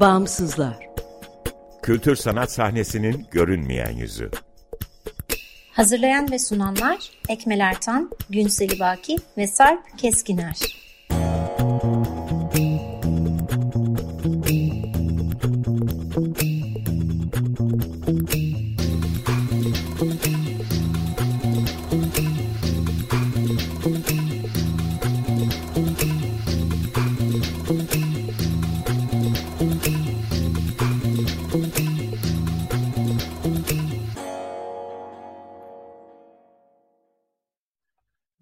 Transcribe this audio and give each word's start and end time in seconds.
Bağımsızlar. 0.00 0.76
Kültür 1.82 2.16
sanat 2.16 2.52
sahnesinin 2.52 3.26
görünmeyen 3.30 3.92
yüzü. 3.92 4.30
Hazırlayan 5.72 6.30
ve 6.30 6.38
sunanlar 6.38 7.10
Ekmel 7.28 7.60
Ertan, 7.60 8.10
Günseli 8.30 8.80
Baki 8.80 9.16
ve 9.36 9.46
Sarp 9.46 9.98
Keskiner. 9.98 10.77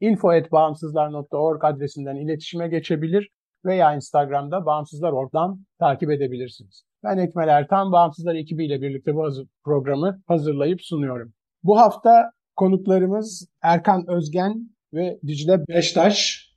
info.bağımsızlar.org 0.00 1.64
adresinden 1.64 2.16
iletişime 2.16 2.68
geçebilir 2.68 3.30
veya 3.64 3.94
Instagram'da 3.94 4.66
Bağımsızlar 4.66 5.12
Org'dan 5.12 5.64
takip 5.78 6.10
edebilirsiniz. 6.10 6.84
Ben 7.04 7.18
Ekmel 7.18 7.48
Ertan, 7.48 7.92
Bağımsızlar 7.92 8.34
ekibiyle 8.34 8.82
birlikte 8.82 9.14
bu 9.14 9.30
programı 9.64 10.22
hazırlayıp 10.26 10.82
sunuyorum. 10.82 11.32
Bu 11.62 11.78
hafta 11.78 12.30
konuklarımız 12.56 13.48
Erkan 13.62 14.04
Özgen 14.08 14.70
ve 14.92 15.18
Dicle 15.26 15.66
Beştaş. 15.68 16.48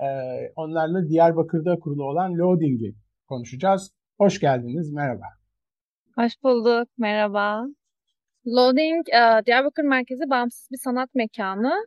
Ee, 0.00 0.04
onlarla 0.56 1.08
Diyarbakır'da 1.08 1.78
kurulu 1.78 2.04
olan 2.04 2.38
Loading'i 2.38 2.94
konuşacağız. 3.28 3.92
Hoş 4.18 4.40
geldiniz, 4.40 4.92
merhaba. 4.92 5.24
Hoş 6.14 6.32
bulduk, 6.42 6.88
merhaba. 6.98 7.64
Loading, 8.46 9.08
e, 9.08 9.46
Diyarbakır 9.46 9.82
merkezi 9.82 10.30
bağımsız 10.30 10.68
bir 10.70 10.78
sanat 10.78 11.14
mekanı 11.14 11.86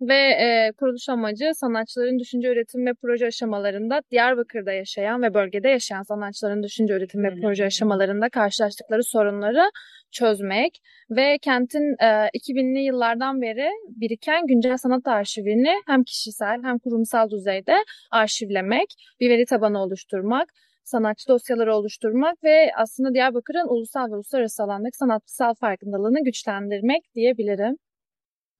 ve 0.00 0.14
e, 0.14 0.72
kuruluş 0.78 1.08
amacı 1.08 1.50
sanatçıların 1.54 2.18
düşünce 2.18 2.48
üretim 2.48 2.86
ve 2.86 2.94
proje 3.02 3.26
aşamalarında 3.26 4.02
Diyarbakır'da 4.10 4.72
yaşayan 4.72 5.22
ve 5.22 5.34
bölgede 5.34 5.68
yaşayan 5.68 6.02
sanatçıların 6.02 6.62
düşünce 6.62 6.94
üretim 6.94 7.24
ve 7.24 7.40
proje 7.40 7.64
aşamalarında 7.64 8.28
karşılaştıkları 8.28 9.04
sorunları 9.04 9.70
çözmek 10.12 10.78
ve 11.10 11.38
kentin 11.38 11.96
e, 12.00 12.06
2000'li 12.34 12.80
yıllardan 12.80 13.42
beri 13.42 13.68
biriken 13.88 14.46
güncel 14.46 14.76
sanat 14.76 15.08
arşivini 15.08 15.72
hem 15.86 16.04
kişisel 16.04 16.62
hem 16.62 16.78
kurumsal 16.78 17.30
düzeyde 17.30 17.76
arşivlemek, 18.10 18.94
bir 19.20 19.30
veri 19.30 19.44
tabanı 19.46 19.82
oluşturmak, 19.82 20.48
sanatçı 20.84 21.28
dosyaları 21.28 21.74
oluşturmak 21.74 22.44
ve 22.44 22.70
aslında 22.76 23.14
Diyarbakır'ın 23.14 23.68
ulusal 23.68 24.10
ve 24.10 24.14
uluslararası 24.14 24.62
alandaki 24.62 24.96
sanatsal 24.96 25.54
farkındalığını 25.54 26.24
güçlendirmek 26.24 27.14
diyebilirim. 27.14 27.76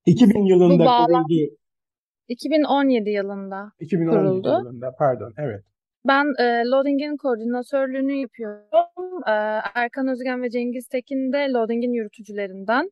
2000 0.07 0.45
yılında 0.45 0.85
bağlam... 0.85 1.25
kuruldu. 1.25 1.57
2017 2.29 3.11
yılında 3.11 3.73
2017 3.81 4.19
kuruldu. 4.19 4.49
yılında 4.49 4.95
pardon 4.99 5.35
evet. 5.39 5.65
Ben 6.07 6.25
e, 6.39 6.65
Loading'in 6.65 7.17
koordinatörlüğünü 7.17 8.13
yapıyorum. 8.13 9.23
E, 9.27 9.33
Erkan 9.75 10.09
Özgen 10.09 10.43
ve 10.43 10.51
Cengiz 10.51 10.89
Tekin 10.89 11.33
de 11.33 11.53
Loading'in 11.53 11.93
yürütücülerinden. 11.93 12.91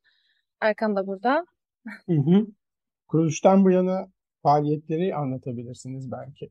Erkan 0.61 0.97
da 0.97 1.07
burada. 1.07 1.47
Hı 2.07 2.13
hı. 2.13 2.47
Kuruluştan 3.09 3.65
bu 3.65 3.71
yana 3.71 4.07
faaliyetleri 4.43 5.15
anlatabilirsiniz 5.15 6.13
belki. 6.13 6.51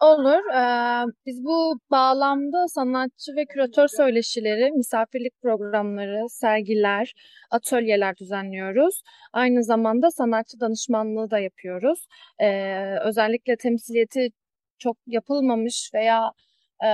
Olur. 0.00 0.54
Ee, 0.54 1.04
biz 1.26 1.44
bu 1.44 1.80
bağlamda 1.90 2.68
sanatçı 2.68 3.36
ve 3.36 3.46
küratör 3.46 3.88
söyleşileri, 3.88 4.72
misafirlik 4.72 5.40
programları, 5.42 6.28
sergiler, 6.28 7.12
atölyeler 7.50 8.16
düzenliyoruz. 8.16 9.02
Aynı 9.32 9.64
zamanda 9.64 10.10
sanatçı 10.10 10.60
danışmanlığı 10.60 11.30
da 11.30 11.38
yapıyoruz. 11.38 12.06
Ee, 12.40 12.98
özellikle 13.04 13.56
temsiliyeti 13.56 14.28
çok 14.78 14.96
yapılmamış 15.06 15.90
veya 15.94 16.30
e, 16.84 16.88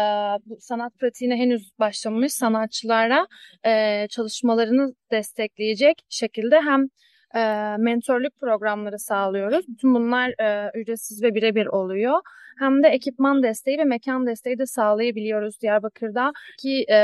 bu 0.47 0.57
sanat 0.61 0.93
pratiğine 0.99 1.37
henüz 1.37 1.71
başlamış 1.79 2.33
sanatçılara 2.33 3.27
e, 3.67 4.07
çalışmalarını 4.11 4.95
destekleyecek 5.11 6.03
şekilde 6.09 6.61
hem 6.61 6.81
e, 7.35 7.77
mentorluk 7.79 8.41
programları 8.41 8.99
sağlıyoruz. 8.99 9.69
Bütün 9.69 9.95
bunlar 9.95 10.31
e, 10.41 10.71
ücretsiz 10.75 11.23
ve 11.23 11.35
birebir 11.35 11.67
oluyor. 11.67 12.21
Hem 12.59 12.83
de 12.83 12.89
ekipman 12.89 13.43
desteği 13.43 13.79
ve 13.79 13.85
mekan 13.85 14.27
desteği 14.27 14.59
de 14.59 14.67
sağlayabiliyoruz 14.67 15.61
Diyarbakır'daki 15.61 16.85
e, 16.93 16.99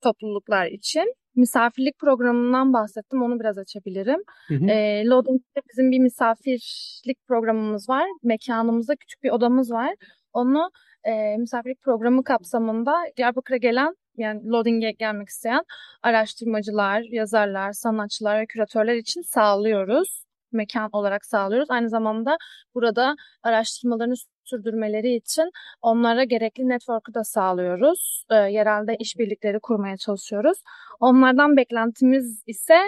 topluluklar 0.00 0.66
için. 0.66 1.14
Misafirlik 1.36 1.98
programından 1.98 2.72
bahsettim. 2.72 3.22
Onu 3.22 3.40
biraz 3.40 3.58
açabilirim. 3.58 4.20
Hı 4.48 4.54
hı. 4.54 4.66
E, 4.70 5.04
Loading'de 5.06 5.60
bizim 5.70 5.90
bir 5.90 5.98
misafirlik 5.98 7.26
programımız 7.28 7.88
var. 7.88 8.06
Mekanımızda 8.22 8.96
küçük 8.96 9.22
bir 9.22 9.30
odamız 9.30 9.72
var. 9.72 9.94
Onu 10.32 10.70
e, 11.04 11.36
misafirlik 11.36 11.82
programı 11.82 12.24
kapsamında 12.24 12.94
Diyarbakır'a 13.16 13.56
gelen 13.56 13.94
yani 14.16 14.48
loading'e 14.48 14.90
gelmek 14.90 15.28
isteyen 15.28 15.62
araştırmacılar, 16.02 17.02
yazarlar, 17.10 17.72
sanatçılar 17.72 18.40
ve 18.40 18.46
küratörler 18.46 18.94
için 18.94 19.22
sağlıyoruz. 19.22 20.24
Mekan 20.52 20.88
olarak 20.92 21.26
sağlıyoruz. 21.26 21.70
Aynı 21.70 21.88
zamanda 21.88 22.36
burada 22.74 23.16
araştırmalarını 23.42 24.14
sürdürmeleri 24.48 25.14
için 25.14 25.50
onlara 25.82 26.24
gerekli 26.24 26.68
network'ı 26.68 27.14
da 27.14 27.24
sağlıyoruz. 27.24 28.24
E, 28.30 28.34
yerelde 28.34 28.96
işbirlikleri 28.96 29.60
kurmaya 29.60 29.96
çalışıyoruz. 29.96 30.58
Onlardan 31.00 31.56
beklentimiz 31.56 32.42
ise 32.46 32.78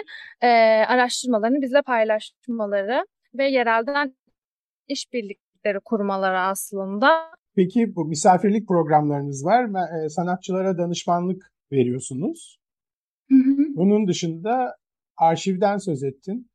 e, 0.41 0.47
araştırmalarını 0.87 1.61
bizle 1.61 1.81
paylaşmaları 1.81 3.05
ve 3.33 3.47
yerelden 3.47 4.15
işbirlikleri 4.87 5.79
kurmaları 5.85 6.39
aslında. 6.39 7.09
Peki 7.55 7.95
bu 7.95 8.05
misafirlik 8.05 8.67
programlarınız 8.67 9.45
var. 9.45 9.63
E, 10.05 10.09
sanatçılara 10.09 10.77
danışmanlık 10.77 11.51
veriyorsunuz. 11.71 12.59
Hı 13.29 13.35
hı. 13.35 13.75
Bunun 13.75 14.07
dışında 14.07 14.75
arşivden 15.17 15.77
söz 15.77 16.03
ettin. 16.03 16.49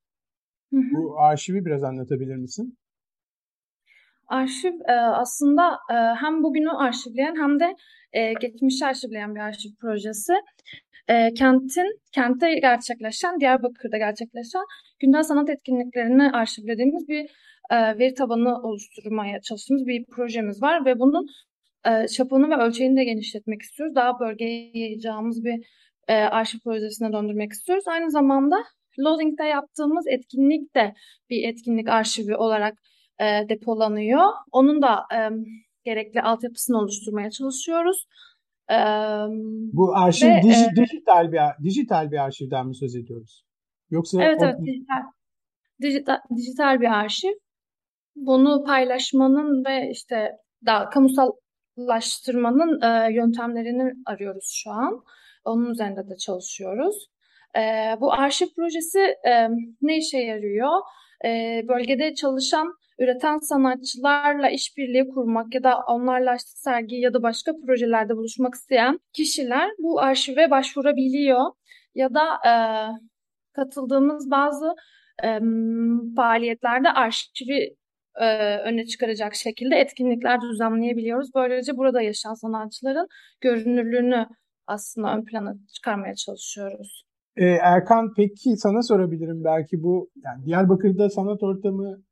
Hı 0.71 0.77
hı. 0.77 0.97
Bu 0.97 1.21
arşivi 1.21 1.65
biraz 1.65 1.85
anlatabilir 1.85 2.37
misin? 2.37 2.79
Arşiv 4.34 4.75
e, 4.89 4.93
aslında 4.93 5.78
e, 5.91 5.95
hem 5.95 6.43
bugünü 6.43 6.71
arşivleyen 6.71 7.37
hem 7.37 7.61
de 7.61 7.75
geçmişi 8.41 8.87
arşivleyen 8.87 9.34
bir 9.34 9.41
arşiv 9.41 9.71
projesi. 9.81 10.33
Kentin, 11.37 12.00
kentte 12.12 12.55
gerçekleşen, 12.55 13.41
Diyarbakır'da 13.41 13.99
gerçekleşen 13.99 14.62
gündel 15.00 15.23
sanat 15.23 15.50
etkinliklerini 15.50 16.31
arşivlediğimiz 16.31 17.09
bir 17.09 17.31
e, 17.71 17.99
veri 17.99 18.15
tabanı 18.15 18.62
oluşturmaya 18.62 19.41
çalıştığımız 19.41 19.87
bir 19.87 20.05
projemiz 20.05 20.62
var 20.62 20.84
ve 20.84 20.99
bunun 20.99 21.27
e, 21.87 22.09
çapını 22.09 22.50
ve 22.50 22.56
ölçeğini 22.62 22.97
de 22.97 23.05
genişletmek 23.05 23.62
istiyoruz. 23.62 23.94
Daha 23.94 24.21
bölgeye 24.21 24.71
yayacağımız 24.75 25.44
bir 25.44 25.67
e, 26.09 26.15
arşiv 26.15 26.59
projesine 26.59 27.12
döndürmek 27.12 27.53
istiyoruz. 27.53 27.88
Aynı 27.88 28.11
zamanda 28.11 28.56
Loading'de 28.99 29.44
yaptığımız 29.44 30.06
etkinlik 30.09 30.75
de 30.75 30.94
bir 31.31 31.49
etkinlik 31.49 31.88
arşivi 31.88 32.37
olarak 32.37 32.79
e, 33.20 33.49
depolanıyor. 33.49 34.25
Onun 34.52 34.82
da 34.82 35.06
e, 35.14 35.19
gerekli 35.84 36.22
altyapısını 36.22 36.78
oluşturmaya 36.78 37.31
çalışıyoruz. 37.31 38.06
E, 38.70 38.76
Bu 39.72 39.96
arşiv 39.96 40.28
ve, 40.28 40.43
dij, 40.43 40.62
e, 40.62 40.70
dijital 40.76 41.32
bir 41.32 41.64
dijital 41.64 42.11
bir 42.11 42.19
arşivden 42.19 42.66
mi 42.66 42.76
söz 42.76 42.96
ediyoruz? 42.96 43.44
Yoksa 43.90 44.22
Evet 44.22 44.43
o... 44.43 44.44
evet 44.44 44.56
dijital. 44.66 45.02
Dijital, 45.82 46.16
dijital 46.37 46.81
bir 46.81 46.99
arşiv 46.99 47.32
bunu 48.16 48.64
paylaşmanın 48.64 49.64
ve 49.64 49.90
işte 49.90 50.32
daha 50.66 50.90
kamusallaştırmanın 50.90 52.81
e, 52.82 53.12
yöntemlerini 53.12 53.93
arıyoruz 54.06 54.50
şu 54.64 54.70
an. 54.70 55.05
Onun 55.44 55.70
üzerinde 55.70 56.08
de 56.08 56.16
çalışıyoruz. 56.16 57.06
E, 57.56 57.61
bu 58.00 58.12
arşiv 58.12 58.46
projesi 58.56 58.99
e, 59.00 59.49
ne 59.82 59.99
işe 59.99 60.19
yarıyor? 60.19 60.81
E, 61.25 61.62
bölgede 61.69 62.14
çalışan 62.14 62.75
üreten 62.99 63.38
sanatçılarla 63.38 64.50
işbirliği 64.50 65.08
kurmak 65.08 65.55
ya 65.55 65.62
da 65.62 65.79
onlarla 65.88 66.35
işte 66.35 66.50
sergi 66.55 66.96
ya 66.96 67.14
da 67.14 67.23
başka 67.23 67.52
projelerde 67.67 68.17
buluşmak 68.17 68.55
isteyen 68.55 68.99
kişiler 69.12 69.70
bu 69.79 70.00
arşive 70.00 70.50
başvurabiliyor 70.50 71.52
ya 71.94 72.14
da 72.14 72.25
e, 72.49 72.52
katıldığımız 73.52 74.31
bazı 74.31 74.75
e, 75.25 75.38
faaliyetlerde 76.17 76.88
arşivi 76.91 77.76
e, 78.20 78.58
öne 78.58 78.87
çıkaracak 78.87 79.35
şekilde 79.35 79.76
etkinlikler 79.76 80.40
düzenleyebiliyoruz. 80.40 81.31
Böylece 81.35 81.76
burada 81.76 82.02
yaşayan 82.02 82.35
sanatçıların 82.35 83.08
görünürlüğünü 83.40 84.26
aslında 84.67 85.17
ön 85.17 85.25
plana 85.25 85.55
çıkarmaya 85.75 86.14
çalışıyoruz. 86.14 87.05
Ee, 87.37 87.44
Erkan 87.44 88.12
peki 88.17 88.56
sana 88.56 88.82
sorabilirim 88.82 89.44
belki 89.44 89.82
bu 89.82 90.11
yani 90.25 90.44
Diyarbakır'da 90.44 91.11
sanat 91.11 91.43
ortamı 91.43 92.02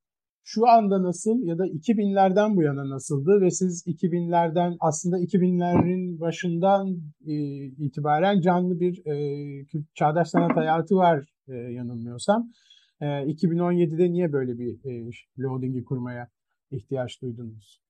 şu 0.45 0.69
anda 0.69 1.03
nasıl 1.03 1.43
ya 1.45 1.59
da 1.59 1.67
2000'lerden 1.67 2.57
bu 2.57 2.63
yana 2.63 2.91
nasıldı 2.91 3.41
ve 3.41 3.51
siz 3.51 3.87
2000'lerden 3.87 4.77
aslında 4.81 5.19
2000'lerin 5.19 6.21
başından 6.21 6.97
e, 7.27 7.35
itibaren 7.65 8.41
canlı 8.41 8.81
bir 8.81 9.07
e, 9.07 9.67
çağdaş 9.95 10.29
sanat 10.29 10.57
hayatı 10.57 10.97
var 10.97 11.25
e, 11.49 11.55
yanılmıyorsam. 11.55 12.53
E, 13.01 13.05
2017'de 13.05 14.13
niye 14.13 14.33
böyle 14.33 14.59
bir 14.59 14.85
e, 14.85 15.11
loading'i 15.39 15.85
kurmaya 15.85 16.29
ihtiyaç 16.71 17.23
duydunuz? 17.23 17.83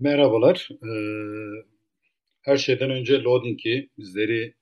Merhabalar. 0.00 0.68
Ee, 0.72 1.64
her 2.42 2.56
şeyden 2.56 2.90
önce 2.90 3.22
loading'i 3.22 3.88
bizleri 3.98 4.54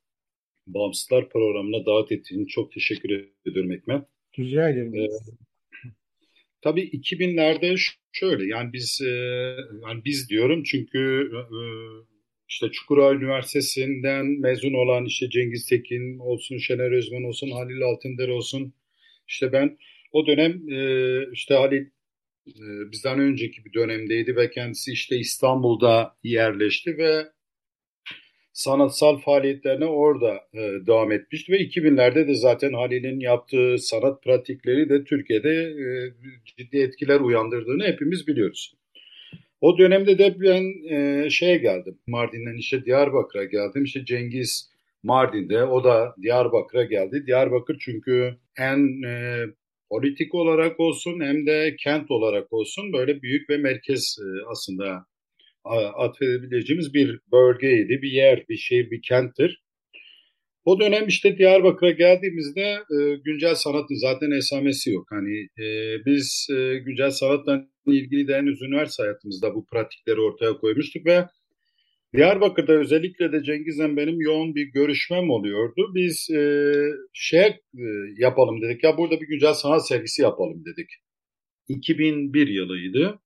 Bağımsızlar 0.69 1.29
programına 1.29 1.87
davet 1.87 2.13
ettiğin 2.13 2.47
çok 2.47 2.73
teşekkür 2.73 3.31
ediyorum 3.47 3.73
Ekmen. 3.73 4.07
Rica 4.39 4.69
ederim. 4.69 4.95
Ee, 4.95 5.09
tabii 6.63 6.83
2000'lerde 6.83 7.77
şöyle 8.13 8.47
yani 8.47 8.73
biz 8.73 9.01
e, 9.01 9.11
yani 9.87 10.05
biz 10.05 10.29
diyorum 10.31 10.63
çünkü 10.63 11.31
e, 11.35 11.61
işte 12.49 12.71
Çukurova 12.71 13.15
Üniversitesi'nden 13.15 14.27
mezun 14.27 14.75
olan 14.75 15.05
işte 15.05 15.31
Cengiz 15.31 15.67
Tekin 15.67 16.19
olsun, 16.19 16.59
Şener 16.59 16.93
Özmen 16.93 17.23
olsun, 17.23 17.51
Halil 17.51 17.83
Altındere 17.83 18.33
olsun. 18.33 18.75
İşte 19.29 19.53
ben 19.53 19.79
o 20.13 20.27
dönem 20.27 20.69
e, 20.69 21.33
işte 21.33 21.55
Halil 21.55 21.87
bizden 22.93 23.19
önceki 23.19 23.65
bir 23.65 23.73
dönemdeydi 23.73 24.37
ve 24.37 24.51
kendisi 24.51 24.93
işte 24.93 25.17
İstanbul'da 25.17 26.17
yerleşti 26.23 26.99
ve 26.99 27.27
sanatsal 28.59 29.19
faaliyetlerine 29.19 29.85
orada 29.85 30.35
e, 30.55 30.87
devam 30.87 31.13
etmişti 31.13 31.53
ve 31.53 31.57
2000'lerde 31.57 32.29
de 32.29 32.35
zaten 32.35 32.73
Halil'in 32.73 33.21
yaptığı 33.21 33.79
sanat 33.79 34.23
pratikleri 34.23 34.89
de 34.89 35.05
Türkiye'de 35.05 35.51
e, 35.51 35.87
ciddi 36.45 36.79
etkiler 36.79 37.21
uyandırdığını 37.21 37.85
hepimiz 37.85 38.27
biliyoruz. 38.27 38.75
O 39.61 39.79
dönemde 39.79 40.19
de 40.19 40.37
ben 40.41 40.93
e, 40.95 41.31
şeye 41.31 41.57
geldim. 41.57 41.99
Mardin'den 42.07 42.57
işte 42.57 42.85
Diyarbakır'a 42.85 43.45
geldim. 43.45 43.85
İşte 43.85 44.05
Cengiz 44.05 44.71
Mardin'de, 45.03 45.65
o 45.65 45.85
da 45.85 46.15
Diyarbakır'a 46.23 46.85
geldi. 46.85 47.27
Diyarbakır 47.27 47.77
çünkü 47.81 48.37
en 48.59 49.03
e, 49.03 49.45
politik 49.91 50.35
olarak 50.35 50.81
olsun 50.81 51.21
hem 51.21 51.47
de 51.47 51.77
kent 51.77 52.11
olarak 52.11 52.53
olsun 52.53 52.93
böyle 52.93 53.23
büyük 53.23 53.51
ve 53.51 53.57
merkez 53.57 54.19
e, 54.21 54.27
aslında 54.51 55.07
atfedebileceğimiz 55.97 56.95
bir 56.95 57.21
bölgeydi, 57.33 58.03
bir 58.03 58.11
yer, 58.11 58.45
bir 58.49 58.57
şehir, 58.57 58.91
bir 58.91 59.03
kenttir. 59.03 59.63
O 60.65 60.81
dönem 60.81 61.09
işte 61.09 61.39
Diyarbakır'a 61.39 61.91
geldiğimizde 61.91 62.61
e, 62.61 63.17
güncel 63.25 63.55
sanatın 63.55 63.95
zaten 63.95 64.31
esamesi 64.31 64.91
yok. 64.91 65.07
Hani 65.11 65.65
e, 65.65 65.97
biz 66.07 66.49
e, 66.51 66.79
güncel 66.79 67.11
sanatla 67.11 67.65
ilgili 67.87 68.29
de 68.29 68.37
henüz 68.37 68.63
üniversite 68.63 69.03
hayatımızda 69.03 69.55
bu 69.55 69.67
pratikleri 69.67 70.21
ortaya 70.21 70.53
koymuştuk 70.53 71.07
ve 71.07 71.25
Diyarbakır'da 72.17 72.73
özellikle 72.73 73.33
de 73.33 73.43
Cengiz'le 73.43 73.97
benim 73.97 74.21
yoğun 74.21 74.55
bir 74.55 74.67
görüşmem 74.67 75.31
oluyordu. 75.31 75.91
Biz 75.95 76.31
e, 76.31 76.73
şey 77.13 77.47
e, 77.47 77.57
yapalım 78.19 78.63
dedik 78.63 78.85
ya 78.85 78.99
burada 78.99 79.21
bir 79.21 79.27
güncel 79.27 79.55
sanat 79.55 79.89
sergisi 79.89 80.23
yapalım 80.23 80.65
dedik. 80.65 80.91
2001 81.69 82.49
yılıydı. 82.49 83.19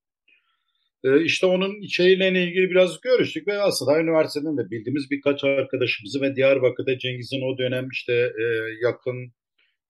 Ee, 1.05 1.23
işte 1.25 1.47
onun 1.47 1.81
içeriğiyle 1.83 2.29
ilgili 2.29 2.71
biraz 2.71 3.01
görüştük 3.01 3.49
ve 3.49 3.59
aslında 3.59 4.01
üniversiteden 4.01 4.57
de 4.57 4.71
bildiğimiz 4.71 5.11
birkaç 5.11 5.45
arkadaşımızı 5.45 6.21
ve 6.21 6.37
Diyarbakır'da 6.37 6.99
Cengiz'in 6.99 7.55
o 7.55 7.59
dönem 7.59 7.89
işte 7.93 8.13
e, 8.13 8.45
yakın 8.83 9.33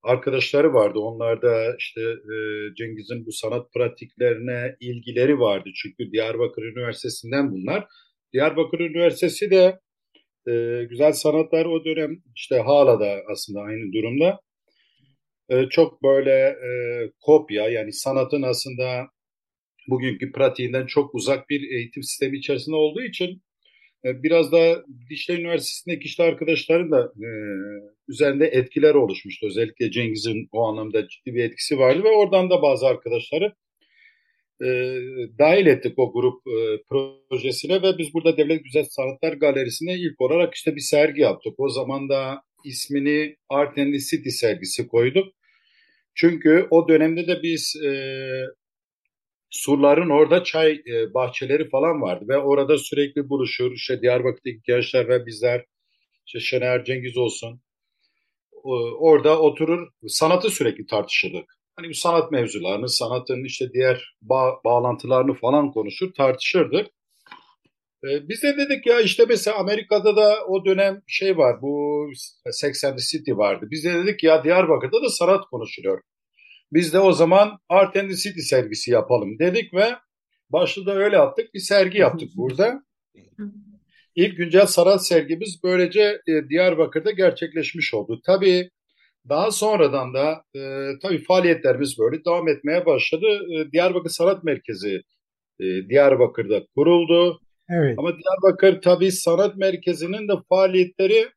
arkadaşları 0.02 0.74
vardı. 0.74 0.98
Onlar 0.98 1.42
da 1.42 1.76
işte 1.78 2.00
e, 2.00 2.36
Cengiz'in 2.76 3.26
bu 3.26 3.32
sanat 3.32 3.72
pratiklerine 3.74 4.76
ilgileri 4.80 5.38
vardı. 5.38 5.70
Çünkü 5.82 6.12
Diyarbakır 6.12 6.62
Üniversitesi'nden 6.62 7.52
bunlar. 7.52 7.86
Diyarbakır 8.32 8.80
Üniversitesi 8.80 9.50
de 9.50 9.80
e, 10.48 10.84
güzel 10.90 11.12
sanatlar 11.12 11.66
o 11.66 11.84
dönem 11.84 12.22
işte 12.36 12.58
hala 12.58 13.00
da 13.00 13.22
aslında 13.32 13.60
aynı 13.60 13.92
durumda. 13.92 14.40
çok 15.70 16.02
böyle 16.02 16.56
kopya 17.20 17.68
yani 17.68 17.92
sanatın 17.92 18.42
aslında 18.42 19.06
bugünkü 19.88 20.32
pratiğinden 20.32 20.86
çok 20.86 21.14
uzak 21.14 21.50
bir 21.50 21.70
eğitim 21.70 22.02
sistemi 22.02 22.38
içerisinde 22.38 22.76
olduğu 22.76 23.02
için 23.02 23.42
e, 24.04 24.22
biraz 24.22 24.52
da 24.52 24.84
Dicle 25.10 25.34
Üniversitesi'ndeki 25.34 26.04
işte 26.04 26.22
arkadaşların 26.22 26.90
da 26.90 27.12
e, 27.16 27.28
üzerinde 28.08 28.46
etkiler 28.46 28.94
oluşmuştu. 28.94 29.46
Özellikle 29.46 29.90
Cengiz'in 29.90 30.48
o 30.52 30.66
anlamda 30.66 31.08
ciddi 31.08 31.34
bir 31.34 31.44
etkisi 31.44 31.78
vardı 31.78 32.04
ve 32.04 32.08
oradan 32.08 32.50
da 32.50 32.62
bazı 32.62 32.86
arkadaşları 32.86 33.52
e, 34.62 34.66
dahil 35.38 35.66
ettik 35.66 35.98
o 35.98 36.12
grup 36.12 36.42
e, 36.46 36.82
projesine 36.88 37.82
ve 37.82 37.98
biz 37.98 38.14
burada 38.14 38.36
Devlet 38.36 38.64
Güzel 38.64 38.84
Sanatlar 38.84 39.32
Galerisi'ne 39.32 39.94
ilk 39.94 40.20
olarak 40.20 40.54
işte 40.54 40.76
bir 40.76 40.80
sergi 40.80 41.20
yaptık. 41.20 41.54
O 41.58 41.68
zaman 41.68 42.08
da 42.08 42.42
ismini 42.64 43.36
Art 43.48 43.78
and 43.78 43.92
the 43.92 43.98
City 43.98 44.28
sergisi 44.28 44.88
koyduk. 44.88 45.34
Çünkü 46.14 46.66
o 46.70 46.88
dönemde 46.88 47.26
de 47.26 47.42
biz 47.42 47.76
e, 47.84 47.90
surların 49.52 50.10
orada 50.10 50.44
çay 50.44 50.72
e, 50.72 51.14
bahçeleri 51.14 51.68
falan 51.68 52.02
vardı 52.02 52.24
ve 52.28 52.38
orada 52.38 52.78
sürekli 52.78 53.28
buluşur. 53.28 53.72
İşte 53.72 54.02
Diyarbakır'daki 54.02 54.60
gençler 54.66 55.08
ve 55.08 55.26
bizler, 55.26 55.64
işte 56.26 56.40
Şener 56.40 56.84
Cengiz 56.84 57.16
olsun. 57.16 57.60
orada 58.98 59.40
oturur 59.40 59.88
sanatı 60.06 60.50
sürekli 60.50 60.86
tartışırdık. 60.86 61.44
Hani 61.76 61.88
bu 61.88 61.94
sanat 61.94 62.32
mevzularını, 62.32 62.88
sanatın 62.88 63.44
işte 63.44 63.72
diğer 63.72 64.14
bağ, 64.22 64.60
bağlantılarını 64.64 65.34
falan 65.34 65.72
konuşur, 65.72 66.12
tartışırdık. 66.14 66.86
E, 68.04 68.28
biz 68.28 68.42
de 68.42 68.56
dedik 68.56 68.86
ya 68.86 69.00
işte 69.00 69.24
mesela 69.28 69.58
Amerika'da 69.58 70.16
da 70.16 70.46
o 70.48 70.64
dönem 70.64 71.02
şey 71.06 71.36
var, 71.36 71.62
bu 71.62 72.06
Sex 72.50 72.84
and 72.84 72.96
the 72.98 73.02
City 73.02 73.32
vardı. 73.32 73.66
Biz 73.70 73.84
de 73.84 73.94
dedik 73.94 74.24
ya 74.24 74.44
Diyarbakır'da 74.44 75.02
da 75.02 75.08
sanat 75.08 75.44
konuşuluyor. 75.50 76.02
Biz 76.72 76.92
de 76.92 76.98
o 76.98 77.12
zaman 77.12 77.58
Art 77.68 77.96
and 77.96 78.08
the 78.08 78.16
City 78.16 78.40
sergisi 78.40 78.90
yapalım 78.90 79.38
dedik 79.38 79.74
ve 79.74 79.88
başta 80.50 80.86
da 80.86 80.94
öyle 80.94 81.18
attık. 81.18 81.54
Bir 81.54 81.60
sergi 81.60 81.98
yaptık 81.98 82.30
burada. 82.36 82.82
İlk 84.14 84.36
güncel 84.36 84.66
sanat 84.66 85.06
sergimiz 85.06 85.60
böylece 85.64 86.20
e, 86.28 86.48
Diyarbakır'da 86.48 87.10
gerçekleşmiş 87.10 87.94
oldu. 87.94 88.20
Tabii 88.26 88.70
daha 89.28 89.50
sonradan 89.50 90.14
da 90.14 90.44
e, 90.56 90.60
tabii 91.02 91.24
faaliyetlerimiz 91.24 91.98
böyle 91.98 92.24
devam 92.24 92.48
etmeye 92.48 92.86
başladı. 92.86 93.26
E, 93.26 93.72
Diyarbakır 93.72 94.10
Sanat 94.10 94.44
Merkezi 94.44 95.02
e, 95.60 95.64
Diyarbakır'da 95.88 96.66
kuruldu. 96.76 97.40
Evet. 97.70 97.98
Ama 97.98 98.10
Diyarbakır 98.18 98.80
tabii 98.80 99.12
sanat 99.12 99.56
merkezinin 99.56 100.28
de 100.28 100.32
faaliyetleri 100.48 101.28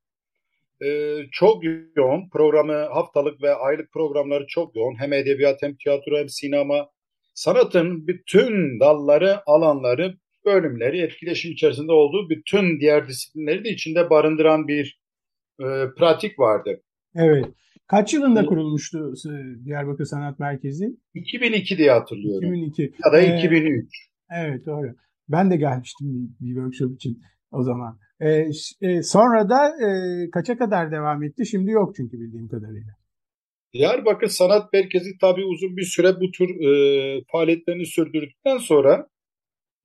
e, 0.84 1.18
çok 1.32 1.64
yoğun. 1.96 2.30
Programı 2.30 2.74
haftalık 2.74 3.44
ve 3.44 3.56
aylık 3.56 3.92
programları 3.92 4.46
çok 4.48 4.76
yoğun. 4.76 5.00
Hem 5.00 5.14
edebiyat 5.14 5.62
hem 5.62 5.76
tiyatro 5.76 6.18
hem 6.18 6.30
sinema. 6.30 6.90
Sanatın 7.34 8.08
bütün 8.08 8.80
dalları, 8.80 9.40
alanları, 9.46 10.18
bölümleri 10.46 11.02
etkileşim 11.02 11.52
içerisinde 11.52 11.92
olduğu 11.92 12.30
bütün 12.30 12.80
diğer 12.80 13.08
disiplinleri 13.08 13.64
de 13.64 13.70
içinde 13.70 14.10
barındıran 14.10 14.68
bir 14.68 15.00
e, 15.60 15.66
pratik 15.98 16.40
vardı. 16.40 16.82
Evet. 17.16 17.46
Kaç 17.88 18.14
yılında 18.14 18.46
kurulmuştu 18.46 19.14
Diyarbakır 19.66 20.06
Sanat 20.06 20.40
Merkezi? 20.40 20.98
2002 21.14 21.78
diye 21.78 21.92
hatırlıyorum. 21.92 22.54
2002. 22.54 22.94
Ya 23.06 23.12
da 23.12 23.22
ee, 23.22 23.38
2003. 23.38 24.10
Evet 24.38 24.66
doğru. 24.66 24.96
Ben 25.30 25.52
de 25.52 25.58
gelmiştim 25.58 26.36
bir 26.40 26.54
workshop 26.54 26.96
için 26.96 27.22
o 27.56 27.64
zaman. 27.64 28.00
E, 28.20 28.50
e, 28.82 29.04
sonra 29.04 29.50
da 29.50 29.68
e, 29.68 30.30
kaça 30.30 30.58
kadar 30.58 30.92
devam 30.92 31.24
etti? 31.24 31.46
Şimdi 31.46 31.72
yok 31.72 31.96
çünkü 31.96 32.20
bildiğim 32.20 32.48
kadarıyla. 32.48 32.92
Diyarbakır 33.74 34.28
Sanat 34.28 34.74
Merkezi 34.74 35.18
tabii 35.22 35.46
uzun 35.46 35.78
bir 35.78 35.86
süre 35.86 36.20
bu 36.20 36.32
tür 36.32 36.50
e, 36.50 37.24
faaliyetlerini 37.32 37.86
sürdürdükten 37.86 38.58
sonra 38.58 39.08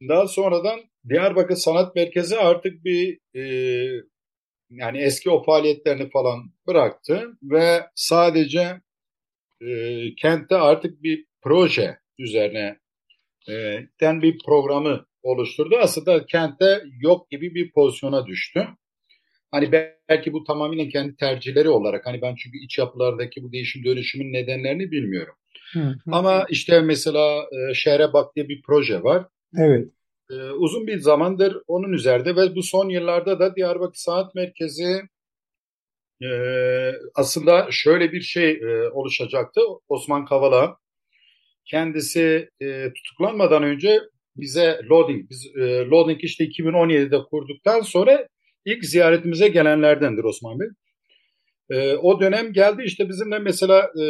daha 0.08 0.28
sonradan 0.28 0.80
Diyarbakır 1.08 1.54
Sanat 1.54 1.96
Merkezi 1.96 2.36
artık 2.36 2.84
bir 2.84 3.18
e, 3.34 3.42
yani 4.70 4.98
eski 4.98 5.30
o 5.30 5.42
faaliyetlerini 5.42 6.10
falan 6.10 6.52
bıraktı 6.66 7.38
ve 7.42 7.86
sadece 7.94 8.80
e, 9.60 9.68
kentte 10.14 10.56
artık 10.56 11.02
bir 11.02 11.26
proje 11.42 11.98
üzerine 12.18 12.78
e, 13.48 13.52
den 14.00 14.22
bir 14.22 14.38
programı 14.46 15.06
oluşturdu. 15.22 15.76
Aslında 15.80 16.26
kentte 16.26 16.82
yok 17.00 17.30
gibi 17.30 17.54
bir 17.54 17.72
pozisyona 17.72 18.26
düştü. 18.26 18.66
Hani 19.50 19.72
belki 20.08 20.32
bu 20.32 20.44
tamamen 20.44 20.88
kendi 20.88 21.16
tercihleri 21.16 21.68
olarak 21.68 22.06
hani 22.06 22.22
ben 22.22 22.34
çünkü 22.34 22.58
iç 22.58 22.78
yapılardaki 22.78 23.42
bu 23.42 23.52
değişim 23.52 23.84
dönüşümün 23.84 24.32
nedenlerini 24.32 24.90
bilmiyorum. 24.90 25.34
Hı 25.72 25.80
hı. 25.80 25.94
Ama 26.12 26.46
işte 26.50 26.80
mesela 26.80 27.42
e, 27.42 27.74
Şehre 27.74 28.12
Bak 28.12 28.36
diye 28.36 28.48
bir 28.48 28.62
proje 28.62 29.02
var. 29.02 29.26
Evet. 29.58 29.88
E, 30.30 30.34
uzun 30.34 30.86
bir 30.86 30.98
zamandır 30.98 31.62
onun 31.66 31.92
üzerinde 31.92 32.36
ve 32.36 32.54
bu 32.54 32.62
son 32.62 32.88
yıllarda 32.88 33.38
da 33.38 33.56
Diyarbakır 33.56 33.98
Sanat 33.98 34.34
Merkezi 34.34 35.02
e, 36.22 36.30
aslında 37.14 37.66
şöyle 37.70 38.12
bir 38.12 38.20
şey 38.20 38.50
e, 38.50 38.88
oluşacaktı. 38.90 39.60
Osman 39.88 40.24
Kavala 40.24 40.76
kendisi 41.64 42.50
e, 42.62 42.92
tutuklanmadan 42.92 43.62
önce 43.62 44.00
bize 44.36 44.80
loading, 44.90 45.30
biz 45.30 45.46
e, 45.56 45.60
loading 45.60 46.24
işte 46.24 46.44
2017'de 46.44 47.18
kurduktan 47.30 47.80
sonra 47.80 48.28
ilk 48.64 48.84
ziyaretimize 48.84 49.48
gelenlerdendir 49.48 50.24
Osman 50.24 50.60
Bey. 50.60 50.68
E, 51.70 51.94
o 51.94 52.20
dönem 52.20 52.52
geldi 52.52 52.82
işte 52.84 53.08
bizimle 53.08 53.38
mesela 53.38 53.90
e, 54.02 54.04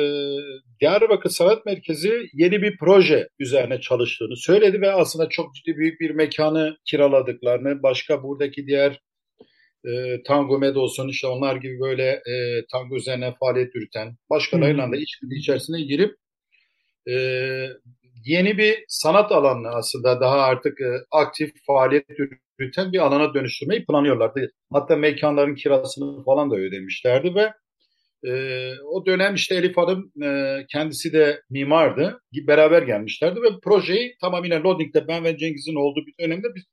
Diyarbakır 0.81 1.31
Sanat 1.31 1.67
Merkezi 1.67 2.29
yeni 2.33 2.63
bir 2.63 2.77
proje 2.79 3.29
üzerine 3.39 3.81
çalıştığını 3.81 4.37
söyledi 4.37 4.81
ve 4.81 4.93
aslında 4.93 5.29
çok 5.29 5.55
ciddi 5.55 5.77
büyük 5.77 6.01
bir 6.01 6.11
mekanı 6.11 6.77
kiraladıklarını, 6.85 7.83
başka 7.83 8.23
buradaki 8.23 8.67
diğer 8.67 9.01
e, 9.85 10.23
Tango 10.23 10.59
Med 10.59 10.77
olsun 10.77 11.09
işte 11.09 11.27
onlar 11.27 11.57
gibi 11.57 11.81
böyle 11.81 12.05
e, 12.11 12.65
tango 12.73 12.97
üzerine 12.97 13.35
faaliyet 13.41 13.75
yürüten 13.75 14.17
başkalarıyla 14.31 14.93
da 14.93 14.97
işbirliği 14.97 15.39
içerisine 15.39 15.83
girip 15.83 16.17
e, 17.09 17.15
yeni 18.25 18.59
bir 18.59 18.85
sanat 18.89 19.33
alanını 19.33 19.69
aslında 19.69 20.21
daha 20.21 20.39
artık 20.41 20.81
e, 20.81 21.05
aktif 21.11 21.51
faaliyet 21.67 22.07
yürüten 22.59 22.93
bir 22.93 22.99
alana 22.99 23.35
dönüştürmeyi 23.35 23.85
planlıyorlardı. 23.85 24.51
Hatta 24.73 24.97
mekanların 24.97 25.55
kirasını 25.55 26.25
falan 26.25 26.51
da 26.51 26.57
ödemişlerdi 26.57 27.35
ve 27.35 27.53
e, 28.25 28.73
o 28.85 29.07
dönem 29.07 29.35
işte 29.35 29.55
Elif 29.55 29.77
Hanım 29.77 30.13
e, 30.23 30.59
kendisi 30.73 31.13
de 31.13 31.43
mimardı. 31.51 32.21
Beraber 32.33 32.83
gelmişlerdi 32.83 33.43
ve 33.43 33.49
projeyi 33.65 34.17
tamamıyla 34.21 34.63
Loading'de 34.63 35.09
ben 35.09 35.25
ve 35.25 35.37
Cengiz'in 35.37 35.75
olduğu 35.75 36.07
bir 36.07 36.25
dönemde 36.25 36.47
biz 36.55 36.65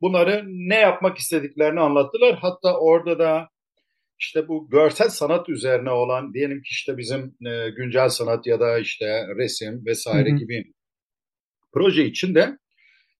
bunları 0.00 0.44
ne 0.46 0.78
yapmak 0.78 1.18
istediklerini 1.18 1.80
anlattılar. 1.80 2.38
Hatta 2.40 2.78
orada 2.78 3.18
da 3.18 3.48
işte 4.18 4.48
bu 4.48 4.70
görsel 4.70 5.08
sanat 5.08 5.48
üzerine 5.48 5.90
olan 5.90 6.34
diyelim 6.34 6.62
ki 6.62 6.68
işte 6.70 6.96
bizim 6.98 7.20
e, 7.46 7.70
güncel 7.70 8.08
sanat 8.08 8.46
ya 8.46 8.60
da 8.60 8.78
işte 8.78 9.26
resim 9.36 9.86
vesaire 9.86 10.30
hı 10.30 10.34
hı. 10.34 10.38
gibi 10.38 10.64
proje 11.74 12.04
içinde 12.04 12.58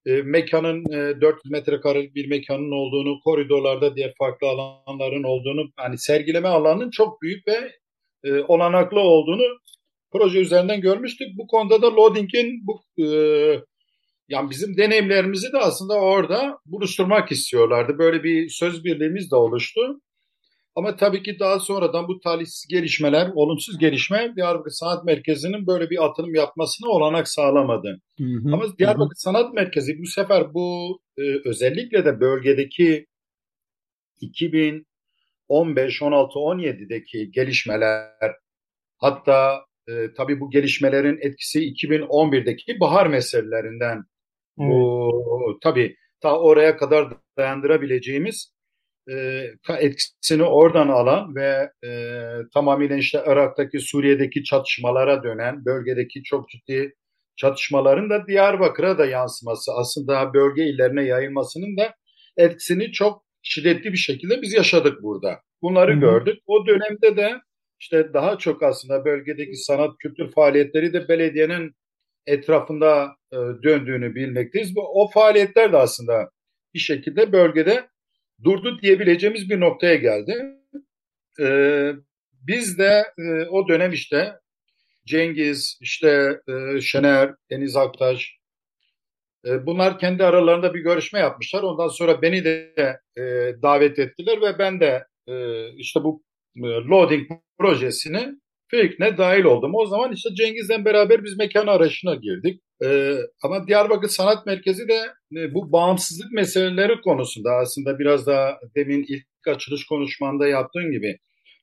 e, 0.07 0.23
mekanın 0.23 0.93
e, 0.93 1.21
400 1.21 1.51
metrekarelik 1.51 2.15
bir 2.15 2.29
mekanın 2.29 2.71
olduğunu, 2.71 3.21
koridorlarda 3.25 3.97
diğer 3.97 4.15
farklı 4.19 4.47
alanların 4.47 5.23
olduğunu, 5.23 5.71
hani 5.77 5.99
sergileme 5.99 6.49
alanının 6.49 6.91
çok 6.91 7.23
büyük 7.23 7.49
ve 7.49 7.73
e, 8.25 8.41
olanaklı 8.41 9.01
olduğunu 9.01 9.59
proje 10.13 10.41
üzerinden 10.41 10.81
görmüştük. 10.81 11.29
Bu 11.39 11.47
konuda 11.47 11.83
da 11.83 11.97
Loading'in 11.97 12.67
bu 12.67 12.83
e, 13.03 13.07
yani 14.29 14.51
bizim 14.51 14.77
deneyimlerimizi 14.77 15.53
de 15.53 15.59
aslında 15.59 15.95
orada 15.95 16.59
buluşturmak 16.67 17.33
istiyorlardı. 17.33 17.99
Böyle 17.99 18.23
bir 18.25 18.49
söz 18.49 18.85
birliğimiz 18.85 19.31
de 19.31 19.37
oluştu. 19.37 20.01
Ama 20.77 20.97
tabii 20.97 21.23
ki 21.23 21.39
daha 21.41 21.61
sonradan 21.61 22.09
bu 22.09 22.21
talihsiz 22.21 22.69
gelişmeler, 22.69 23.31
olumsuz 23.35 23.79
gelişme 23.79 24.33
Diyarbakır 24.37 24.71
Sanat 24.71 25.05
Merkezi'nin 25.05 25.67
böyle 25.67 25.91
bir 25.91 26.05
atılım 26.05 26.35
yapmasına 26.35 26.89
olanak 26.89 27.29
sağlamadı. 27.29 28.01
Hı 28.19 28.25
hı, 28.25 28.53
Ama 28.53 28.79
Diyarbakır 28.79 29.17
hı. 29.17 29.21
Sanat 29.21 29.55
Merkezi 29.55 29.99
bu 29.99 30.07
sefer 30.07 30.55
bu 30.55 30.99
e, 31.19 31.23
özellikle 31.49 32.05
de 32.05 32.21
bölgedeki 32.21 33.07
2015, 34.21 36.03
16, 36.03 36.39
17'deki 36.39 37.31
gelişmeler 37.31 38.33
hatta 38.99 39.65
e, 39.89 39.93
tabii 40.17 40.41
bu 40.41 40.51
gelişmelerin 40.51 41.19
etkisi 41.21 41.61
2011'deki 41.61 42.81
bahar 42.81 43.07
meselelerinden 43.07 44.05
bu 44.57 45.59
tabii 45.63 45.97
ta 46.21 46.39
oraya 46.41 46.77
kadar 46.77 47.09
dayandırabileceğimiz 47.37 48.54
etkisini 49.81 50.43
oradan 50.43 50.89
alan 50.89 51.35
ve 51.35 51.71
e, 51.87 51.91
tamamıyla 52.55 52.97
işte 52.97 53.23
Irak'taki, 53.27 53.81
Suriye'deki 53.81 54.45
çatışmalara 54.45 55.23
dönen, 55.23 55.65
bölgedeki 55.65 56.23
çok 56.23 56.49
ciddi 56.49 56.95
çatışmaların 57.37 58.11
da 58.11 58.27
Diyarbakır'a 58.27 58.99
da 58.99 59.07
yansıması, 59.07 59.73
aslında 59.73 60.35
bölge 60.35 60.65
illerine 60.65 61.05
yayılmasının 61.05 61.77
da 61.77 61.95
etkisini 62.37 62.93
çok 62.93 63.25
şiddetli 63.43 63.93
bir 63.93 63.99
şekilde 63.99 64.43
biz 64.43 64.53
yaşadık 64.53 65.03
burada. 65.03 65.41
Bunları 65.63 65.93
Hı-hı. 65.93 66.01
gördük. 66.01 66.39
O 66.47 66.67
dönemde 66.67 67.17
de 67.17 67.41
işte 67.81 68.15
daha 68.15 68.39
çok 68.39 68.63
aslında 68.63 69.05
bölgedeki 69.05 69.57
sanat 69.57 69.91
kültür 69.99 70.33
faaliyetleri 70.33 70.93
de 70.93 71.09
belediyenin 71.09 71.73
etrafında 72.27 73.17
e, 73.33 73.37
döndüğünü 73.37 74.15
bilmekteyiz. 74.15 74.73
O 74.77 75.11
faaliyetler 75.11 75.73
de 75.73 75.77
aslında 75.77 76.31
bir 76.75 76.79
şekilde 76.79 77.33
bölgede 77.33 77.89
durdu 78.45 78.79
diyebileceğimiz 78.83 79.51
bir 79.51 79.61
noktaya 79.61 79.95
geldi. 79.95 80.45
Ee, 81.41 81.93
biz 82.33 82.79
de 82.79 83.05
e, 83.19 83.47
o 83.51 83.69
dönem 83.69 83.93
işte 83.93 84.35
Cengiz, 85.07 85.79
işte 85.81 86.41
e, 86.49 86.81
Şener, 86.81 87.35
Deniz 87.51 87.77
Aktaş, 87.77 88.39
e, 89.47 89.67
bunlar 89.67 89.99
kendi 89.99 90.25
aralarında 90.25 90.75
bir 90.75 90.81
görüşme 90.81 91.19
yapmışlar. 91.19 91.63
Ondan 91.63 91.89
sonra 91.89 92.23
beni 92.23 92.45
de 92.45 92.75
e, 93.17 93.23
davet 93.63 93.99
ettiler 93.99 94.41
ve 94.43 94.59
ben 94.59 94.81
de 94.81 95.07
e, 95.27 95.69
işte 95.77 96.05
bu 96.05 96.23
e, 96.57 96.61
loading 96.63 97.31
projesini 97.59 98.35
FİK'ne 98.69 99.19
dahil 99.19 99.45
oldum. 99.45 99.75
O 99.75 99.87
zaman 99.87 100.13
işte 100.13 100.35
Cengiz'le 100.35 100.85
beraber 100.85 101.25
biz 101.25 101.39
mekan 101.39 101.67
arayışına 101.67 102.15
girdik. 102.15 102.63
Ee, 102.83 103.17
ama 103.43 103.67
Diyarbakır 103.67 104.09
Sanat 104.09 104.47
Merkezi 104.47 104.89
de 104.89 105.01
e, 105.37 105.55
bu 105.55 105.73
bağımsızlık 105.73 106.33
meseleleri 106.33 107.01
konusunda 107.01 107.51
aslında 107.51 107.99
biraz 107.99 108.27
daha 108.27 108.59
demin 108.77 109.05
ilk 109.09 109.27
açılış 109.47 109.87
konuşmanda 109.87 110.49
yaptığın 110.49 110.91
gibi 110.93 111.19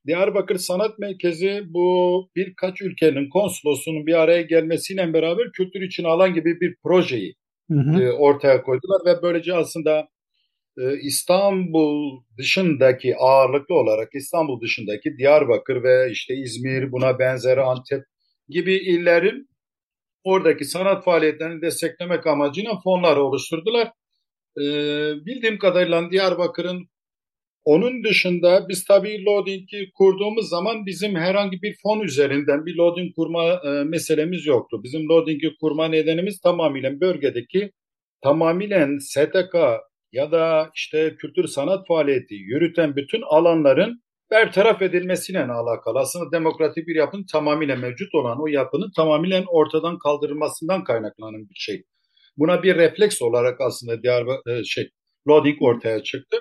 Diyarbakır 0.07 0.55
Sanat 0.55 0.99
Merkezi 0.99 1.63
bu 1.67 2.29
birkaç 2.35 2.81
ülkenin 2.81 3.29
konsolosunun 3.29 4.07
bir 4.07 4.13
araya 4.13 4.41
gelmesiyle 4.41 5.13
beraber 5.13 5.51
kültür 5.51 5.81
için 5.81 6.03
alan 6.03 6.33
gibi 6.33 6.61
bir 6.61 6.75
projeyi 6.83 7.35
hı 7.71 7.79
hı. 7.79 8.03
E, 8.03 8.11
ortaya 8.11 8.63
koydular 8.63 9.01
ve 9.05 9.21
böylece 9.21 9.53
aslında 9.53 10.07
e, 10.77 10.99
İstanbul 11.01 12.21
dışındaki 12.37 13.15
ağırlıklı 13.17 13.75
olarak 13.75 14.09
İstanbul 14.15 14.61
dışındaki 14.61 15.17
Diyarbakır 15.17 15.83
ve 15.83 16.11
işte 16.11 16.33
İzmir 16.35 16.91
buna 16.91 17.19
benzer 17.19 17.57
Antep 17.57 18.03
gibi 18.49 18.73
illerin 18.75 19.50
oradaki 20.23 20.65
sanat 20.65 21.03
faaliyetlerini 21.03 21.61
desteklemek 21.61 22.27
amacıyla 22.27 22.79
fonlar 22.83 23.17
oluşturdular. 23.17 23.87
Ee, 24.57 24.61
bildiğim 25.25 25.57
kadarıyla 25.57 26.11
Diyarbakır'ın 26.11 26.87
onun 27.63 28.03
dışında 28.03 28.69
biz 28.69 28.85
tabii 28.85 29.25
loading'i 29.25 29.91
kurduğumuz 29.93 30.49
zaman 30.49 30.85
bizim 30.85 31.15
herhangi 31.15 31.61
bir 31.61 31.75
fon 31.83 31.99
üzerinden 31.99 32.65
bir 32.65 32.75
loading 32.75 33.15
kurma 33.15 33.43
e, 33.53 33.83
meselemiz 33.83 34.45
yoktu. 34.45 34.83
Bizim 34.83 35.09
loading'i 35.09 35.55
kurma 35.61 35.87
nedenimiz 35.87 36.39
tamamıyla 36.39 37.01
bölgedeki 37.01 37.71
tamamıyla 38.23 38.87
STK 38.99 39.55
ya 40.11 40.31
da 40.31 40.69
işte 40.75 41.15
kültür 41.19 41.47
sanat 41.47 41.87
faaliyeti 41.87 42.35
yürüten 42.35 42.95
bütün 42.95 43.21
alanların 43.21 44.01
bertaraf 44.31 44.81
edilmesiyle 44.81 45.43
alakalı. 45.43 45.99
Aslında 45.99 46.31
demokratik 46.31 46.87
bir 46.87 46.95
yapının 46.95 47.25
tamamıyla 47.31 47.75
mevcut 47.75 48.15
olan 48.15 48.41
o 48.41 48.47
yapının 48.47 48.91
tamamıyla 48.95 49.43
ortadan 49.47 49.97
kaldırılmasından 49.97 50.83
kaynaklanan 50.83 51.49
bir 51.49 51.55
şey. 51.55 51.83
Buna 52.37 52.63
bir 52.63 52.75
refleks 52.75 53.21
olarak 53.21 53.61
aslında 53.61 54.03
Diyarbakır 54.03 54.51
e, 54.51 54.63
şey 54.63 54.89
loading 55.27 55.61
ortaya 55.61 56.03
çıktı 56.03 56.37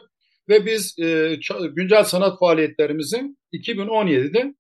ve 0.49 0.67
biz 0.67 0.99
e, 0.99 1.37
güncel 1.77 2.05
sanat 2.05 2.39
faaliyetlerimizin 2.39 3.39
2017'de 3.53 4.55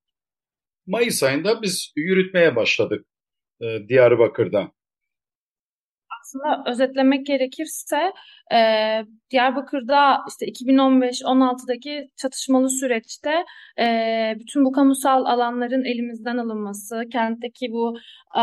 Mayıs 0.87 1.23
ayında 1.23 1.63
biz 1.63 1.93
yürütmeye 1.97 2.57
başladık 2.57 3.07
e, 3.63 3.89
Diyarbakır'da 3.89 4.73
aslında 6.31 6.71
özetlemek 6.71 7.27
gerekirse 7.27 8.13
e, 8.55 8.59
Diyarbakır'da 9.31 10.21
işte 10.29 10.47
2015-16'daki 10.47 12.09
çatışmalı 12.17 12.71
süreçte 12.71 13.45
e, 13.79 14.35
bütün 14.41 14.65
bu 14.65 14.73
kamusal 14.73 15.25
alanların 15.25 15.85
elimizden 15.85 16.37
alınması, 16.37 17.03
kentteki 17.13 17.73
bu 17.73 17.99
e, 18.39 18.43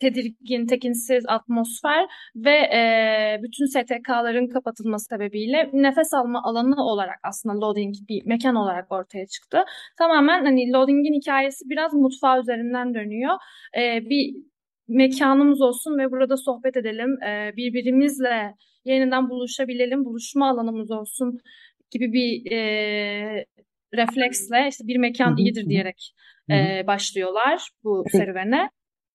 tedirgin, 0.00 0.66
tekinsiz 0.66 1.24
atmosfer 1.28 2.06
ve 2.36 2.50
e, 2.50 3.40
bütün 3.42 3.66
STK'ların 3.66 4.46
kapatılması 4.48 5.04
sebebiyle 5.04 5.70
nefes 5.72 6.14
alma 6.14 6.42
alanı 6.42 6.84
olarak 6.84 7.18
aslında 7.22 7.66
loading 7.66 7.94
bir 8.08 8.26
mekan 8.26 8.54
olarak 8.54 8.92
ortaya 8.92 9.26
çıktı. 9.26 9.64
Tamamen 9.98 10.44
hani 10.44 10.72
loading'in 10.72 11.20
hikayesi 11.20 11.70
biraz 11.70 11.94
mutfağı 11.94 12.40
üzerinden 12.40 12.94
dönüyor. 12.94 13.34
E, 13.78 14.10
bir 14.10 14.51
mekanımız 14.96 15.60
olsun 15.60 15.98
ve 15.98 16.10
burada 16.10 16.36
sohbet 16.36 16.76
edelim. 16.76 17.22
E, 17.22 17.56
birbirimizle 17.56 18.54
yeniden 18.84 19.30
buluşabilelim, 19.30 20.04
buluşma 20.04 20.50
alanımız 20.50 20.90
olsun 20.90 21.38
gibi 21.90 22.12
bir 22.12 22.52
e, 22.52 23.46
refleksle 23.94 24.68
işte 24.70 24.86
bir 24.86 24.96
mekan 24.96 25.36
iyidir 25.36 25.66
diyerek 25.66 26.14
e, 26.50 26.86
başlıyorlar 26.86 27.68
bu 27.84 28.04
serüvene. 28.12 28.70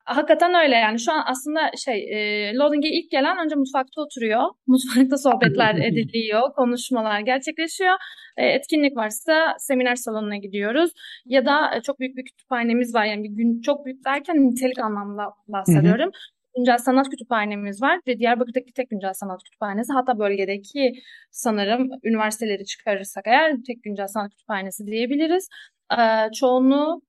Hakikaten 0.08 0.54
öyle 0.54 0.76
yani 0.76 1.00
şu 1.00 1.12
an 1.12 1.24
aslında 1.26 1.60
şey 1.86 1.98
e, 2.16 2.54
Loading'e 2.56 2.90
ilk 2.90 3.12
gelen 3.12 3.38
önce 3.46 3.56
mutfakta 3.56 4.02
oturuyor. 4.02 4.44
Mutfakta 4.68 5.18
sohbetler 5.18 5.76
ediliyor, 5.88 6.42
konuşmalar 6.56 7.20
gerçekleşiyor. 7.20 7.96
E, 8.38 8.46
etkinlik 8.46 8.98
varsa 8.98 9.56
seminer 9.60 9.96
salonuna 9.96 10.38
gidiyoruz. 10.38 10.92
Ya 11.26 11.46
da 11.46 11.76
e, 11.76 11.82
çok 11.82 12.00
büyük 12.00 12.18
bir 12.18 12.26
kütüphanemiz 12.26 12.96
var 12.96 13.06
yani 13.06 13.24
bir 13.24 13.30
gün 13.30 13.62
çok 13.62 13.86
büyük 13.86 14.06
derken 14.06 14.36
nitelik 14.36 14.80
anlamda 14.80 15.24
bahsediyorum. 15.48 16.12
Güncel 16.58 16.78
Sanat 16.78 17.10
Kütüphanemiz 17.10 17.82
var 17.82 18.00
ve 18.08 18.20
Diyarbakır'daki 18.20 18.74
tek 18.74 18.90
Güncel 18.90 19.14
Sanat 19.14 19.44
Kütüphanesi. 19.44 19.94
Hatta 19.94 20.20
bölgedeki 20.20 20.94
sanırım 21.32 21.90
üniversiteleri 22.04 22.66
çıkarırsak 22.66 23.28
eğer 23.28 23.56
tek 23.68 23.84
Güncel 23.84 24.08
Sanat 24.08 24.32
Kütüphanesi 24.32 24.86
diyebiliriz. 24.88 25.50
Ee, 25.92 26.32
çoğunluğu 26.40 27.02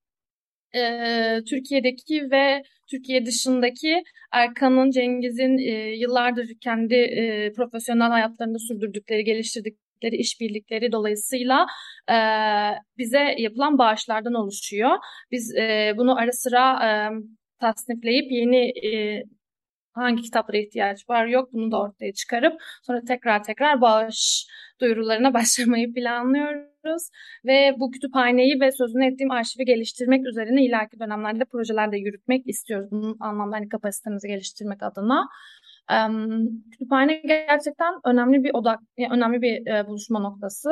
e, 0.75 1.43
Türkiye'deki 1.49 2.31
ve 2.31 2.63
Türkiye 2.91 3.25
dışındaki 3.25 4.03
Erkan'ın, 4.31 4.91
Cengiz'in 4.91 5.57
e, 5.57 5.95
yıllardır 5.95 6.47
kendi 6.61 6.95
e, 6.95 7.53
profesyonel 7.53 8.09
hayatlarında 8.09 8.59
sürdürdükleri, 8.59 9.23
geliştirdikleri 9.23 10.15
işbirlikleri 10.15 10.91
dolayısıyla 10.91 11.65
e, 12.09 12.17
bize 12.97 13.35
yapılan 13.37 13.77
bağışlardan 13.77 14.33
oluşuyor. 14.33 14.97
Biz 15.31 15.55
e, 15.55 15.93
bunu 15.97 16.17
ara 16.17 16.31
sıra 16.31 16.79
e, 16.85 16.89
tasnifleyip 17.59 18.31
yeni 18.31 18.87
e, 18.87 19.23
hangi 19.93 20.21
kitaplara 20.21 20.57
ihtiyaç 20.57 21.09
var 21.09 21.25
yok 21.25 21.53
bunu 21.53 21.71
da 21.71 21.81
ortaya 21.81 22.13
çıkarıp 22.13 22.61
sonra 22.83 23.01
tekrar 23.07 23.43
tekrar 23.43 23.81
bağış 23.81 24.47
duyurularına 24.81 25.33
başlamayı 25.33 25.93
planlıyoruz. 25.93 26.68
Ve 27.45 27.75
bu 27.79 27.91
kütüphaneyi 27.91 28.59
ve 28.61 28.71
sözünü 28.71 29.05
ettiğim 29.05 29.31
arşivi 29.31 29.65
geliştirmek 29.65 30.27
üzerine 30.27 30.65
ileriki 30.65 30.99
dönemlerde 30.99 31.45
projelerde 31.45 31.97
yürütmek 31.97 32.47
istiyoruz. 32.47 32.91
Bunun 32.91 33.17
anlamda 33.19 33.55
hani 33.55 33.69
kapasitemizi 33.69 34.27
geliştirmek 34.27 34.83
adına. 34.83 35.27
Kütüphane 36.71 37.21
gerçekten 37.25 37.93
önemli 38.05 38.43
bir 38.43 38.51
odak, 38.53 38.79
önemli 39.11 39.41
bir 39.41 39.67
e, 39.67 39.87
buluşma 39.87 40.19
noktası. 40.19 40.69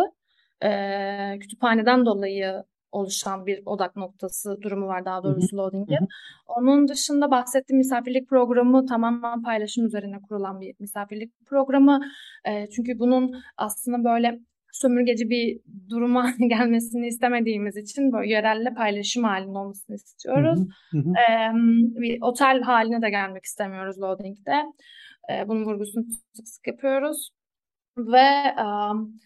E, 0.64 1.40
kütüphaneden 1.40 2.06
dolayı 2.06 2.64
oluşan 2.92 3.46
bir 3.46 3.62
odak 3.66 3.96
noktası 3.96 4.62
durumu 4.62 4.88
var 4.88 5.06
daha 5.06 5.24
doğrusu 5.24 5.58
Loading'in. 5.58 6.08
Onun 6.48 6.88
dışında 6.88 7.32
bahsettiğim 7.32 7.78
misafirlik 7.78 8.30
programı 8.30 8.86
tamamen 8.86 9.42
paylaşım 9.44 9.86
üzerine 9.86 10.22
kurulan 10.22 10.62
bir 10.62 10.76
misafirlik 10.80 11.46
programı. 11.46 12.00
E, 12.46 12.70
çünkü 12.70 13.00
bunun 13.00 13.36
aslında 13.58 14.04
böyle 14.04 14.40
sömürgeci 14.72 15.30
bir 15.30 15.60
duruma 15.90 16.34
gelmesini 16.48 17.08
istemediğimiz 17.08 17.78
için 17.78 18.12
böyle 18.12 18.32
yerelle 18.32 18.74
paylaşım 18.74 19.24
halinde 19.24 19.58
olmasını 19.58 19.96
istiyoruz. 19.96 20.60
Hı 20.92 20.98
hı 20.98 21.02
hı. 21.02 21.10
E, 21.10 21.52
bir 22.02 22.18
otel 22.22 22.62
haline 22.62 23.02
de 23.02 23.10
gelmek 23.10 23.46
istemiyoruz 23.46 24.02
Loading'de. 24.02 24.64
E, 25.32 25.48
bunun 25.48 25.66
vurgusunu 25.66 26.06
sık 26.34 26.48
sık 26.48 26.68
yapıyoruz. 26.68 27.30
Ve 27.98 28.56
um, 28.64 29.20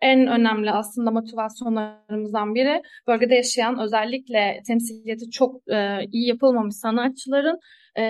en 0.00 0.26
önemli 0.26 0.70
aslında 0.70 1.10
motivasyonlarımızdan 1.10 2.54
biri 2.54 2.82
bölgede 3.06 3.34
yaşayan 3.34 3.78
özellikle 3.78 4.62
temsiliyeti 4.66 5.30
çok 5.30 5.68
e, 5.72 6.04
iyi 6.12 6.28
yapılmamış 6.28 6.76
sanatçıların 6.76 7.58
e, 7.98 8.04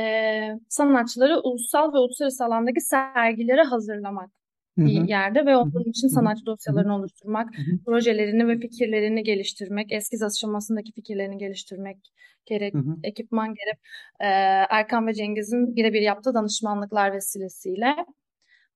sanatçıları 0.69 1.41
ulusal 1.41 1.93
ve 1.93 1.99
uluslararası 1.99 2.45
alandaki 2.45 2.81
sergilere 2.81 3.63
hazırlamak 3.63 4.31
Hı-hı. 4.79 4.87
bir 4.87 5.09
yerde 5.09 5.47
ve 5.47 5.57
onun 5.57 5.91
için 5.91 6.09
sanatçı 6.09 6.47
dosyalarını 6.47 6.89
Hı-hı. 6.89 6.99
oluşturmak, 6.99 7.59
Hı-hı. 7.59 7.79
projelerini 7.87 8.49
ve 8.49 8.59
fikirlerini 8.59 9.23
geliştirmek, 9.23 9.93
eskiz 9.93 10.23
aşamasındaki 10.23 10.93
fikirlerini 10.93 11.39
geliştirmek 11.39 11.99
gerek, 12.47 12.75
Hı-hı. 12.75 12.97
ekipman 13.03 13.49
gerek 13.49 13.79
e, 14.21 14.27
Erkan 14.71 15.07
ve 15.07 15.15
Cengiz'in 15.15 15.77
birebir 15.77 16.01
yaptığı 16.01 16.35
danışmanlıklar 16.35 17.13
vesilesiyle 17.13 17.95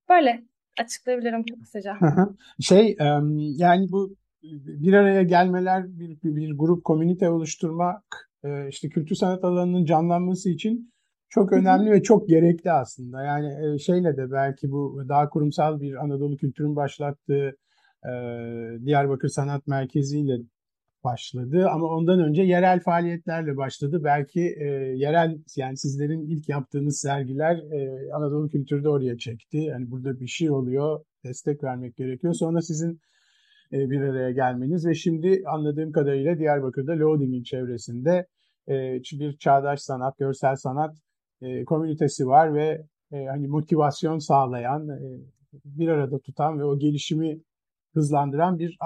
böyle 0.08 0.44
açıklayabilirim 0.80 1.44
çok 1.44 1.60
kısaca. 1.60 1.96
şey 2.60 2.96
yani 3.56 3.86
bu 3.92 4.16
bir 4.42 4.92
araya 4.92 5.22
gelmeler, 5.22 5.84
bir, 5.88 6.18
bir 6.22 6.52
grup, 6.52 6.84
komünite 6.84 7.30
oluşturmak 7.30 8.30
işte 8.68 8.88
kültür 8.88 9.14
sanat 9.14 9.44
alanının 9.44 9.84
canlanması 9.84 10.50
için 10.50 10.92
çok 11.28 11.52
önemli 11.52 11.90
ve 11.90 12.02
çok 12.02 12.28
gerekli 12.28 12.72
aslında. 12.72 13.22
Yani 13.22 13.80
şeyle 13.80 14.16
de 14.16 14.32
belki 14.32 14.70
bu 14.70 15.02
daha 15.08 15.28
kurumsal 15.28 15.80
bir 15.80 16.04
Anadolu 16.04 16.36
kültürün 16.36 16.76
başlattığı 16.76 17.56
Diyarbakır 18.84 19.28
Sanat 19.28 19.66
Merkezi 19.66 20.18
ile 20.20 20.38
başladı 21.04 21.68
ama 21.68 21.86
ondan 21.86 22.20
önce 22.20 22.42
yerel 22.42 22.80
faaliyetlerle 22.80 23.56
başladı. 23.56 24.00
Belki 24.04 24.40
e, 24.40 24.64
yerel 24.96 25.38
yani 25.56 25.76
sizlerin 25.76 26.20
ilk 26.20 26.48
yaptığınız 26.48 27.00
sergiler 27.00 27.56
e, 27.56 28.12
Anadolu 28.12 28.48
kültürü 28.48 28.84
de 28.84 28.88
oraya 28.88 29.18
çekti. 29.18 29.56
Yani 29.56 29.90
burada 29.90 30.20
bir 30.20 30.26
şey 30.26 30.50
oluyor, 30.50 31.00
destek 31.24 31.64
vermek 31.64 31.96
gerekiyor. 31.96 32.34
Sonra 32.34 32.60
sizin 32.60 33.00
e, 33.72 33.90
bir 33.90 34.00
araya 34.00 34.30
gelmeniz 34.30 34.86
ve 34.86 34.94
şimdi 34.94 35.42
anladığım 35.46 35.92
kadarıyla 35.92 36.38
Diyarbakır'da 36.38 36.92
Loading'in 36.98 37.42
çevresinde 37.42 38.26
e, 38.68 39.00
bir 39.12 39.36
çağdaş 39.36 39.80
sanat, 39.80 40.18
görsel 40.18 40.56
sanat 40.56 40.96
e, 41.42 41.64
komünitesi 41.64 42.26
var 42.26 42.54
ve 42.54 42.82
e, 43.12 43.24
hani 43.26 43.48
motivasyon 43.48 44.18
sağlayan, 44.18 44.88
e, 44.88 44.98
bir 45.64 45.88
arada 45.88 46.18
tutan 46.18 46.58
ve 46.58 46.64
o 46.64 46.78
gelişimi 46.78 47.40
hızlandıran 47.94 48.58
bir 48.58 48.78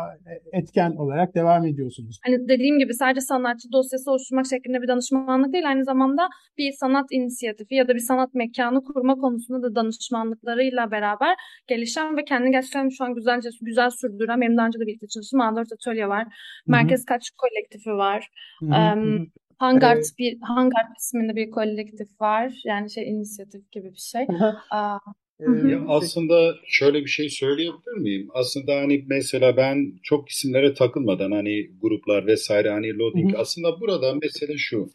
etken 0.52 0.90
olarak 0.90 1.34
devam 1.34 1.66
ediyorsunuz. 1.66 2.18
Hani 2.24 2.48
dediğim 2.48 2.78
gibi 2.78 2.94
sadece 2.94 3.20
sanatçı 3.20 3.72
dosyası 3.72 4.10
oluşturmak 4.10 4.46
şeklinde 4.46 4.82
bir 4.82 4.88
danışmanlık 4.88 5.52
değil, 5.52 5.68
aynı 5.68 5.84
zamanda 5.84 6.28
bir 6.58 6.72
sanat 6.72 7.06
inisiyatifi 7.10 7.74
ya 7.74 7.88
da 7.88 7.94
bir 7.94 8.00
sanat 8.00 8.34
mekanı 8.34 8.84
kurma 8.84 9.14
konusunda 9.14 9.62
da 9.62 9.74
danışmanlıklarıyla 9.74 10.90
beraber 10.90 11.34
gelişen 11.66 12.16
ve 12.16 12.24
kendini 12.24 12.50
gerçekten 12.50 12.88
şu 12.88 13.04
an 13.04 13.14
güzelce 13.14 13.48
güzel 13.60 13.90
sürdüren, 13.90 14.40
benim 14.40 14.56
daha 14.56 14.66
önce 14.66 14.78
de 14.80 14.86
birlikte 14.86 15.06
çalıştığım 15.06 15.40
A4 15.40 15.74
Atölye 15.74 16.08
var. 16.08 16.26
Merkez 16.66 17.00
Hı-hı. 17.00 17.06
Kaç 17.06 17.30
kolektifi 17.30 17.90
var. 17.90 18.28
Um, 18.62 19.26
Hangart 19.58 19.96
evet. 19.96 20.14
bir 20.18 20.38
Hangart 20.40 20.98
isminde 21.00 21.36
bir 21.36 21.50
kolektif 21.50 22.20
var. 22.20 22.60
Yani 22.64 22.90
şey 22.90 23.08
inisiyatif 23.08 23.72
gibi 23.72 23.92
bir 23.92 23.98
şey. 24.12 24.26
Aa, 24.70 24.98
ya 25.40 25.84
aslında 25.88 26.54
şöyle 26.66 27.00
bir 27.00 27.10
şey 27.10 27.28
söyleyebilir 27.28 27.96
miyim? 27.96 28.28
Aslında 28.34 28.76
hani 28.76 29.04
mesela 29.08 29.56
ben 29.56 29.92
çok 30.02 30.28
isimlere 30.28 30.74
takılmadan 30.74 31.30
hani 31.30 31.70
gruplar 31.80 32.26
vesaire 32.26 32.70
hani 32.70 32.98
loading 32.98 33.34
aslında 33.36 33.80
burada 33.80 34.14
mesele 34.14 34.58
şu. 34.58 34.90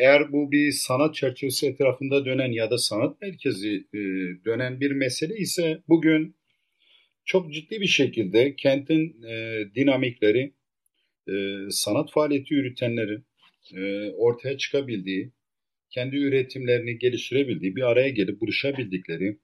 Eğer 0.00 0.32
bu 0.32 0.52
bir 0.52 0.72
sanat 0.72 1.14
çerçevesi 1.14 1.66
etrafında 1.66 2.24
dönen 2.24 2.52
ya 2.52 2.70
da 2.70 2.78
sanat 2.78 3.20
merkezi 3.22 3.84
dönen 4.44 4.80
bir 4.80 4.90
mesele 4.90 5.36
ise 5.36 5.78
bugün 5.88 6.36
çok 7.24 7.52
ciddi 7.52 7.80
bir 7.80 7.86
şekilde 7.86 8.56
kentin 8.56 9.22
dinamikleri, 9.74 10.52
sanat 11.70 12.12
faaliyeti 12.12 12.54
yürütenlerin 12.54 13.24
ortaya 14.16 14.58
çıkabildiği, 14.58 15.32
kendi 15.90 16.16
üretimlerini 16.16 16.98
geliştirebildiği, 16.98 17.76
bir 17.76 17.82
araya 17.82 18.08
gelip 18.08 18.40
buluşabildikleri, 18.40 19.38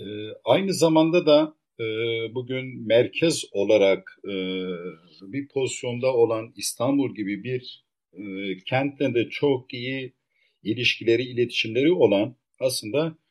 e, 0.00 0.04
aynı 0.44 0.74
zamanda 0.74 1.26
da 1.26 1.56
e, 1.80 1.84
bugün 2.34 2.86
merkez 2.86 3.44
olarak 3.52 4.18
e, 4.24 4.32
bir 5.22 5.48
pozisyonda 5.48 6.14
olan 6.14 6.52
İstanbul 6.56 7.14
gibi 7.14 7.44
bir 7.44 7.84
e, 8.12 8.22
kentle 8.66 9.14
de 9.14 9.28
çok 9.28 9.74
iyi 9.74 10.12
ilişkileri, 10.62 11.22
iletişimleri 11.22 11.92
olan 11.92 12.36
aslında 12.60 13.06
e, 13.06 13.25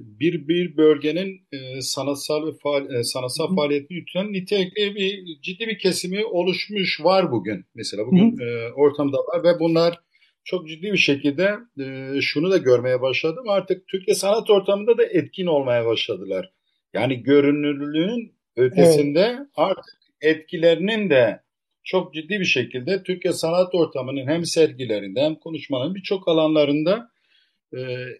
bir 0.00 0.48
bir 0.48 0.76
bölgenin 0.76 1.40
e, 1.52 1.80
sanatsal 1.80 2.46
ve 2.46 2.50
faal, 2.62 2.94
e, 2.94 3.04
sanatsal 3.04 3.56
faaliyetini 3.56 3.96
yürüten 3.96 4.32
nitelikli 4.32 4.94
bir 4.94 5.40
ciddi 5.42 5.66
bir 5.66 5.78
kesimi 5.78 6.24
oluşmuş 6.24 7.00
var 7.04 7.32
bugün. 7.32 7.64
Mesela 7.74 8.06
bugün 8.06 8.38
e, 8.38 8.72
ortamda 8.72 9.16
var 9.16 9.44
ve 9.44 9.60
bunlar 9.60 10.00
çok 10.44 10.68
ciddi 10.68 10.92
bir 10.92 10.98
şekilde 10.98 11.54
şunu 12.20 12.50
da 12.50 12.56
görmeye 12.56 13.00
başladım. 13.00 13.44
Artık 13.48 13.88
Türkiye 13.88 14.14
sanat 14.14 14.50
ortamında 14.50 14.98
da 14.98 15.04
etkin 15.04 15.46
olmaya 15.46 15.86
başladılar. 15.86 16.52
Yani 16.94 17.22
görünürlüğün 17.22 18.32
ötesinde 18.56 19.20
evet. 19.20 19.46
artık 19.56 20.00
etkilerinin 20.20 21.10
de 21.10 21.40
çok 21.84 22.14
ciddi 22.14 22.40
bir 22.40 22.44
şekilde 22.44 23.02
Türkiye 23.02 23.32
sanat 23.32 23.74
ortamının 23.74 24.26
hem 24.26 24.44
sergilerinde 24.44 25.20
hem 25.20 25.34
konuşmanın 25.34 25.94
birçok 25.94 26.28
alanlarında 26.28 27.10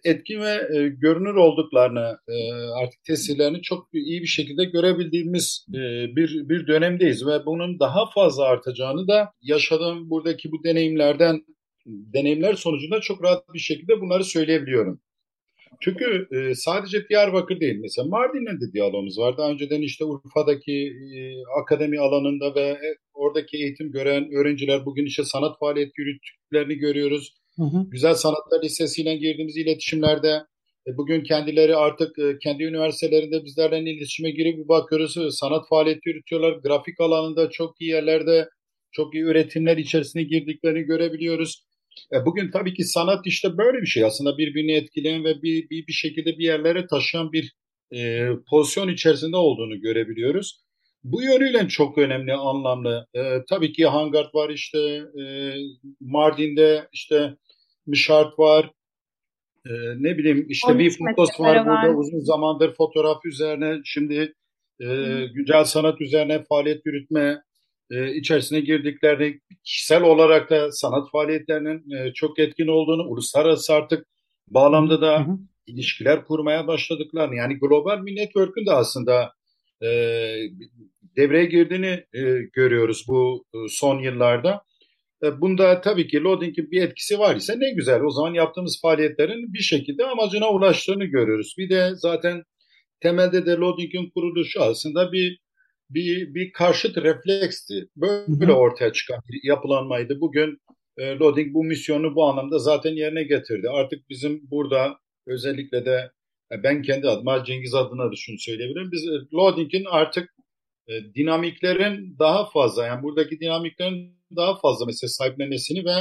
etkin 0.03 0.41
ve 0.41 0.77
e, 0.77 0.87
görünür 0.87 1.35
olduklarını 1.35 2.17
e, 2.27 2.53
artık 2.83 3.03
tesirlerini 3.03 3.61
çok 3.61 3.89
iyi 3.93 4.21
bir 4.21 4.27
şekilde 4.27 4.65
görebildiğimiz 4.65 5.65
e, 5.69 5.79
bir 6.15 6.49
bir 6.49 6.67
dönemdeyiz 6.67 7.27
ve 7.27 7.45
bunun 7.45 7.79
daha 7.79 8.09
fazla 8.09 8.43
artacağını 8.43 9.07
da 9.07 9.31
yaşadığım 9.41 10.09
buradaki 10.09 10.51
bu 10.51 10.63
deneyimlerden 10.63 11.41
deneyimler 11.85 12.53
sonucunda 12.53 13.01
çok 13.01 13.23
rahat 13.23 13.53
bir 13.53 13.59
şekilde 13.59 14.01
bunları 14.01 14.23
söyleyebiliyorum. 14.23 15.01
Çünkü 15.79 16.27
sadece 16.55 17.09
Diyarbakır 17.09 17.59
değil. 17.59 17.75
Mesela 17.81 18.07
Mardin'le 18.07 18.61
de 18.61 18.73
diyalogumuz 18.73 19.19
var. 19.19 19.37
Daha 19.37 19.51
önceden 19.51 19.81
işte 19.81 20.05
Urfa'daki 20.05 20.93
akademi 21.61 21.99
alanında 21.99 22.55
ve 22.55 22.77
oradaki 23.13 23.57
eğitim 23.57 23.91
gören 23.91 24.31
öğrenciler 24.31 24.85
bugün 24.85 25.05
işte 25.05 25.23
sanat 25.23 25.59
faaliyet 25.59 25.97
yürüttüklerini 25.97 26.75
görüyoruz. 26.75 27.33
Hı 27.57 27.63
hı. 27.63 27.89
Güzel 27.91 28.13
Sanatlar 28.13 28.63
Lisesi 28.63 29.01
ile 29.01 29.15
girdiğimiz 29.15 29.57
iletişimlerde 29.57 30.43
e, 30.87 30.97
bugün 30.97 31.23
kendileri 31.23 31.75
artık 31.75 32.19
e, 32.19 32.37
kendi 32.43 32.63
üniversitelerinde 32.63 33.43
bizlerle 33.45 33.79
iletişime 33.91 34.31
girip 34.31 34.57
bir 34.57 34.67
bakıyoruz. 34.67 35.17
E, 35.17 35.31
sanat 35.31 35.67
faaliyeti 35.69 36.09
yürütüyorlar. 36.09 36.51
Grafik 36.51 36.99
alanında 36.99 37.49
çok 37.49 37.81
iyi 37.81 37.89
yerlerde 37.89 38.49
çok 38.91 39.15
iyi 39.15 39.23
üretimler 39.23 39.77
içerisine 39.77 40.23
girdiklerini 40.23 40.81
görebiliyoruz. 40.83 41.63
Bugün 42.25 42.51
tabii 42.51 42.73
ki 42.73 42.83
sanat 42.83 43.27
işte 43.27 43.57
böyle 43.57 43.81
bir 43.81 43.87
şey 43.87 44.03
aslında 44.03 44.37
birbirini 44.37 44.71
etkileyen 44.71 45.23
ve 45.23 45.41
bir, 45.41 45.69
bir, 45.69 45.87
bir 45.87 45.93
şekilde 45.93 46.37
bir 46.37 46.43
yerlere 46.43 46.87
taşıyan 46.87 47.31
bir 47.31 47.53
e, 47.95 48.29
pozisyon 48.49 48.87
içerisinde 48.87 49.37
olduğunu 49.37 49.81
görebiliyoruz. 49.81 50.61
Bu 51.03 51.21
yönüyle 51.21 51.67
çok 51.67 51.97
önemli, 51.97 52.33
anlamlı. 52.33 53.07
E, 53.13 53.21
tabii 53.49 53.73
ki 53.73 53.85
Hangard 53.85 54.33
var 54.33 54.49
işte, 54.49 54.79
e, 55.21 55.53
Mardin'de 55.99 56.87
işte 56.91 57.35
Mişart 57.87 58.39
var, 58.39 58.71
e, 59.65 59.71
ne 59.97 60.17
bileyim 60.17 60.45
işte 60.49 60.79
bir 60.79 60.97
fotos 60.97 61.39
var, 61.39 61.55
var 61.55 61.65
burada. 61.65 61.97
uzun 61.97 62.19
zamandır 62.19 62.75
fotoğraf 62.75 63.25
üzerine, 63.25 63.81
şimdi 63.85 64.33
e, 64.79 64.85
güncel 65.33 65.63
sanat 65.63 66.01
üzerine 66.01 66.43
faaliyet 66.43 66.85
yürütme 66.85 67.41
e, 67.91 68.13
içerisine 68.15 68.59
girdiklerini, 68.59 69.39
kişisel 69.63 70.03
olarak 70.03 70.49
da 70.49 70.71
sanat 70.71 71.11
faaliyetlerinin 71.11 71.91
e, 71.91 72.13
çok 72.13 72.39
etkin 72.39 72.67
olduğunu, 72.67 73.03
uluslararası 73.03 73.73
artık 73.73 74.07
bağlamda 74.47 75.01
da 75.01 75.19
hı 75.19 75.23
hı. 75.23 75.37
ilişkiler 75.67 76.25
kurmaya 76.25 76.67
başladıklarını, 76.67 77.35
yani 77.35 77.59
global 77.59 78.05
bir 78.05 78.15
network'ün 78.15 78.65
de 78.65 78.71
aslında 78.71 79.33
e, 79.83 79.87
devreye 81.17 81.45
girdiğini 81.45 82.05
e, 82.13 82.21
görüyoruz 82.53 83.05
bu 83.07 83.45
e, 83.53 83.57
son 83.69 83.99
yıllarda. 83.99 84.61
E, 85.23 85.41
bunda 85.41 85.81
tabii 85.81 86.07
ki 86.07 86.23
loading'in 86.23 86.71
bir 86.71 86.81
etkisi 86.81 87.19
var 87.19 87.35
ise 87.35 87.59
ne 87.59 87.73
güzel. 87.73 88.01
O 88.01 88.11
zaman 88.11 88.33
yaptığımız 88.33 88.79
faaliyetlerin 88.81 89.53
bir 89.53 89.59
şekilde 89.59 90.05
amacına 90.05 90.49
ulaştığını 90.49 91.05
görüyoruz. 91.05 91.55
Bir 91.57 91.69
de 91.69 91.91
zaten 91.95 92.43
temelde 92.99 93.45
de 93.45 93.51
loading'in 93.51 94.09
kuruluşu 94.09 94.61
aslında 94.61 95.11
bir 95.11 95.41
bir, 95.89 96.33
bir 96.33 96.51
karşıt 96.51 96.97
refleksti. 96.97 97.87
Böyle 97.95 98.53
ortaya 98.53 98.93
çıkan 98.93 99.19
bir 99.29 99.49
yapılanmaydı. 99.49 100.21
Bugün 100.21 100.57
e, 100.97 101.15
Loading 101.15 101.53
bu 101.53 101.63
misyonu 101.63 102.15
bu 102.15 102.25
anlamda 102.25 102.59
zaten 102.59 102.91
yerine 102.91 103.23
getirdi. 103.23 103.69
Artık 103.69 104.09
bizim 104.09 104.41
burada 104.51 104.99
özellikle 105.27 105.85
de 105.85 106.11
ben 106.63 106.81
kendi 106.81 107.07
adıma 107.07 107.43
Cengiz 107.43 107.73
adına 107.73 108.11
da 108.11 108.15
şunu 108.15 108.39
söyleyebilirim. 108.39 108.91
Biz 108.91 109.03
e, 109.07 109.35
Loading'in 109.35 109.85
artık 109.91 110.29
e, 110.87 111.13
dinamiklerin 111.15 112.15
daha 112.19 112.49
fazla 112.49 112.85
yani 112.85 113.03
buradaki 113.03 113.39
dinamiklerin 113.39 114.21
daha 114.35 114.59
fazla 114.59 114.85
mesela 114.85 115.09
sahiplenmesini 115.09 115.85
ve 115.85 115.95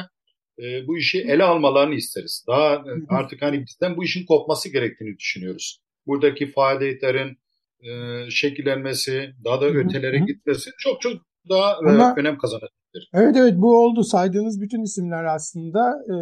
e, 0.64 0.86
bu 0.86 0.98
işi 0.98 1.18
ele 1.18 1.44
almalarını 1.44 1.94
isteriz. 1.94 2.44
Daha 2.48 2.74
e, 2.74 2.90
artık 3.08 3.42
hani 3.42 3.64
bizden 3.66 3.96
bu 3.96 4.04
işin 4.04 4.26
kopması 4.26 4.72
gerektiğini 4.72 5.16
düşünüyoruz. 5.18 5.80
Buradaki 6.06 6.50
faaliyetlerin 6.50 7.38
e, 7.80 7.90
şekillenmesi, 8.30 9.30
daha 9.44 9.60
da 9.60 9.66
ötelere 9.66 10.18
gitmesi 10.18 10.70
çok 10.78 11.00
çok 11.00 11.12
daha 11.48 11.72
e, 11.72 11.88
Ama, 11.88 12.14
önem 12.16 12.38
kazanabilir. 12.38 13.10
Evet 13.14 13.36
evet 13.36 13.54
bu 13.56 13.84
oldu. 13.84 14.04
Saydığınız 14.04 14.60
bütün 14.60 14.82
isimler 14.82 15.24
aslında 15.24 15.90
e, 15.90 16.16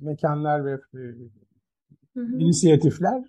mekanlar 0.00 0.66
ve 0.66 0.72
e, 0.94 1.00
inisiyatifler 2.16 3.22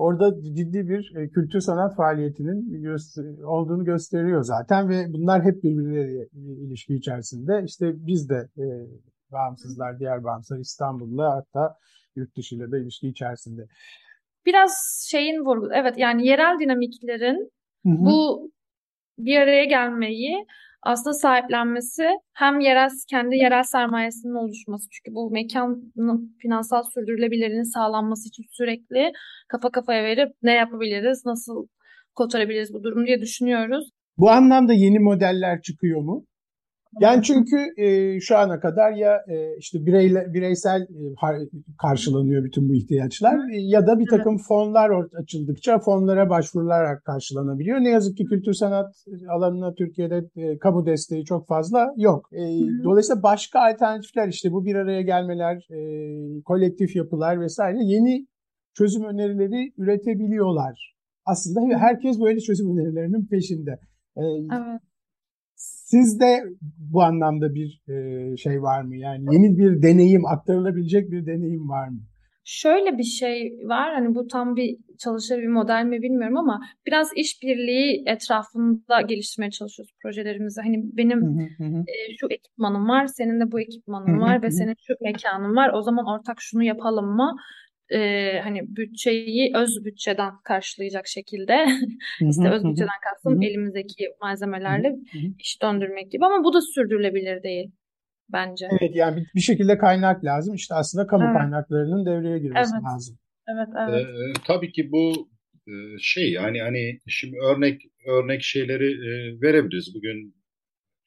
orada 0.00 0.42
ciddi 0.42 0.88
bir 0.88 1.16
e, 1.16 1.28
kültür 1.28 1.60
sanat 1.60 1.96
faaliyetinin 1.96 2.82
göster 2.82 3.42
olduğunu 3.42 3.84
gösteriyor 3.84 4.42
zaten 4.42 4.88
ve 4.88 5.12
bunlar 5.12 5.44
hep 5.44 5.62
birbirleriyle 5.62 6.28
ilişki 6.66 6.94
içerisinde. 6.94 7.62
İşte 7.66 7.86
biz 7.94 8.28
de 8.28 8.48
e, 8.58 8.66
bağımsızlar, 9.32 9.98
diğer 9.98 10.24
bağımsızlar 10.24 10.60
İstanbul'la 10.60 11.36
hatta 11.36 11.74
yurt 12.16 12.36
dışıyla 12.36 12.72
da 12.72 12.78
ilişki 12.78 13.08
içerisinde 13.08 13.62
biraz 14.46 15.06
şeyin 15.10 15.40
vurgu, 15.44 15.68
evet 15.74 15.94
yani 15.98 16.26
yerel 16.26 16.58
dinamiklerin 16.60 17.50
hı 17.86 17.88
hı. 17.88 18.04
bu 18.06 18.50
bir 19.18 19.36
araya 19.36 19.64
gelmeyi 19.64 20.46
aslında 20.82 21.14
sahiplenmesi 21.14 22.08
hem 22.34 22.60
yerel 22.60 22.90
kendi 23.10 23.36
yerel 23.36 23.62
sermayesinin 23.62 24.34
oluşması 24.34 24.88
çünkü 24.90 25.14
bu 25.14 25.30
mekanın 25.30 26.36
finansal 26.42 26.82
sürdürülebilirliğinin 26.82 27.74
sağlanması 27.74 28.28
için 28.28 28.44
sürekli 28.50 29.12
kafa 29.48 29.70
kafaya 29.70 30.04
verip 30.04 30.28
ne 30.42 30.52
yapabiliriz, 30.52 31.22
nasıl 31.26 31.66
kotarabiliriz 32.14 32.74
bu 32.74 32.82
durumu 32.82 33.06
diye 33.06 33.20
düşünüyoruz. 33.20 33.90
Bu 34.18 34.30
anlamda 34.30 34.72
yeni 34.72 34.98
modeller 34.98 35.62
çıkıyor 35.62 36.00
mu? 36.00 36.26
Yani 37.00 37.22
çünkü 37.22 37.56
e, 37.76 38.20
şu 38.20 38.36
ana 38.36 38.60
kadar 38.60 38.92
ya 38.92 39.16
e, 39.28 39.56
işte 39.58 39.86
bireyle, 39.86 40.34
bireysel 40.34 40.82
e, 40.82 41.14
karşılanıyor 41.82 42.44
bütün 42.44 42.68
bu 42.68 42.74
ihtiyaçlar 42.74 43.34
e, 43.52 43.60
ya 43.60 43.86
da 43.86 43.98
bir 43.98 44.06
takım 44.06 44.38
fonlar 44.38 44.90
açıldıkça 45.22 45.78
fonlara 45.78 46.30
başvurularak 46.30 47.04
karşılanabiliyor. 47.04 47.78
Ne 47.78 47.88
yazık 47.88 48.16
ki 48.16 48.24
kültür 48.24 48.52
sanat 48.52 48.94
alanına 49.28 49.74
Türkiye'de 49.74 50.24
e, 50.36 50.58
kamu 50.58 50.86
desteği 50.86 51.24
çok 51.24 51.46
fazla 51.46 51.94
yok. 51.96 52.28
E, 52.32 52.42
dolayısıyla 52.84 53.22
başka 53.22 53.60
alternatifler 53.60 54.28
işte 54.28 54.52
bu 54.52 54.64
bir 54.64 54.74
araya 54.74 55.02
gelmeler, 55.02 55.56
e, 55.70 55.80
kolektif 56.42 56.96
yapılar 56.96 57.40
vesaire 57.40 57.78
yeni 57.82 58.26
çözüm 58.74 59.04
önerileri 59.04 59.72
üretebiliyorlar. 59.78 60.94
Aslında 61.24 61.78
herkes 61.78 62.20
böyle 62.20 62.40
çözüm 62.40 62.78
önerilerinin 62.78 63.26
peşinde. 63.26 63.70
E, 64.16 64.22
evet. 64.52 64.80
Sizde 65.90 66.42
bu 66.78 67.02
anlamda 67.02 67.54
bir 67.54 67.82
e, 67.88 68.36
şey 68.36 68.62
var 68.62 68.82
mı? 68.82 68.96
Yani 68.96 69.24
yeni 69.34 69.58
bir 69.58 69.82
deneyim, 69.82 70.26
aktarılabilecek 70.26 71.10
bir 71.10 71.26
deneyim 71.26 71.68
var 71.68 71.88
mı? 71.88 72.00
Şöyle 72.44 72.98
bir 72.98 73.04
şey 73.04 73.58
var 73.64 73.94
hani 73.94 74.14
bu 74.14 74.26
tam 74.26 74.56
bir 74.56 74.76
çalışır 74.98 75.38
bir 75.38 75.48
model 75.48 75.84
mi 75.84 76.02
bilmiyorum 76.02 76.36
ama 76.36 76.60
biraz 76.86 77.08
işbirliği 77.16 78.02
etrafında 78.06 79.00
geliştirmeye 79.00 79.50
çalışıyoruz 79.50 79.92
projelerimizi. 80.02 80.60
Hani 80.60 80.76
benim 80.96 81.20
hı 81.22 81.48
hı 81.58 81.64
hı. 81.64 81.78
E, 81.78 82.16
şu 82.20 82.26
ekipmanım 82.30 82.88
var, 82.88 83.06
senin 83.06 83.40
de 83.40 83.52
bu 83.52 83.60
ekipmanın 83.60 84.20
var 84.20 84.42
ve 84.42 84.50
senin 84.50 84.74
şu 84.86 84.94
mekanın 85.00 85.56
var. 85.56 85.70
O 85.74 85.82
zaman 85.82 86.06
ortak 86.06 86.36
şunu 86.40 86.62
yapalım 86.62 87.16
mı? 87.16 87.36
E, 87.92 88.40
hani 88.44 88.76
bütçeyi 88.76 89.52
öz 89.54 89.84
bütçeden 89.84 90.32
karşılayacak 90.44 91.08
şekilde 91.08 91.66
işte 92.20 92.50
öz 92.50 92.64
bütçeden 92.64 93.00
kastım 93.10 93.42
elimizdeki 93.42 94.08
malzemelerle 94.20 94.96
iş 95.38 95.62
döndürmek 95.62 96.12
gibi 96.12 96.24
ama 96.24 96.44
bu 96.44 96.52
da 96.52 96.60
sürdürülebilir 96.60 97.42
değil 97.42 97.70
bence. 98.32 98.68
Evet 98.80 98.96
yani 98.96 99.16
bir, 99.16 99.26
bir 99.34 99.40
şekilde 99.40 99.78
kaynak 99.78 100.24
lazım. 100.24 100.54
İşte 100.54 100.74
aslında 100.74 101.06
kamu 101.06 101.24
evet. 101.24 101.36
kaynaklarının 101.36 102.06
devreye 102.06 102.38
girmesi 102.38 102.72
evet. 102.74 102.84
lazım. 102.84 103.18
Evet, 103.48 103.68
evet. 103.88 104.06
Ee, 104.06 104.40
tabii 104.46 104.72
ki 104.72 104.92
bu 104.92 105.30
şey 106.00 106.32
yani 106.32 106.62
hani 106.62 107.00
şimdi 107.06 107.36
örnek 107.36 107.82
örnek 108.06 108.42
şeyleri 108.42 108.90
e, 108.92 109.40
verebiliriz. 109.40 109.94
Bugün 109.94 110.34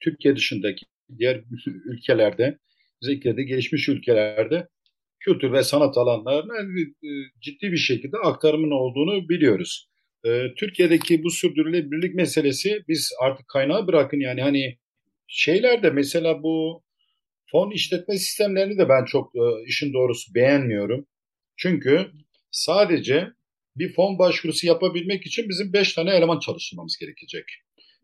Türkiye 0.00 0.36
dışındaki 0.36 0.86
diğer 1.18 1.44
ülkelerde 1.84 2.58
özellikle 3.02 3.36
de 3.36 3.42
gelişmiş 3.42 3.88
ülkelerde 3.88 4.68
kültür 5.24 5.52
ve 5.52 5.62
sanat 5.62 5.98
alanlarına 5.98 6.54
e, 6.56 7.08
ciddi 7.40 7.72
bir 7.72 7.76
şekilde 7.76 8.16
aktarımın 8.16 8.70
olduğunu 8.70 9.28
biliyoruz. 9.28 9.88
E, 10.24 10.54
Türkiye'deki 10.58 11.24
bu 11.24 11.30
sürdürülebilirlik 11.30 12.14
meselesi 12.14 12.82
biz 12.88 13.10
artık 13.22 13.48
kaynağı 13.48 13.86
bırakın 13.86 14.20
yani 14.20 14.42
hani 14.42 14.78
şeylerde 15.26 15.90
mesela 15.90 16.42
bu 16.42 16.82
fon 17.50 17.70
işletme 17.70 18.18
sistemlerini 18.18 18.78
de 18.78 18.88
ben 18.88 19.04
çok 19.04 19.36
e, 19.36 19.40
işin 19.66 19.92
doğrusu 19.92 20.34
beğenmiyorum. 20.34 21.06
Çünkü 21.56 22.06
sadece 22.50 23.28
bir 23.76 23.92
fon 23.92 24.18
başvurusu 24.18 24.66
yapabilmek 24.66 25.26
için 25.26 25.48
bizim 25.48 25.72
beş 25.72 25.94
tane 25.94 26.10
eleman 26.10 26.38
çalıştırmamız 26.38 26.96
gerekecek. 27.00 27.44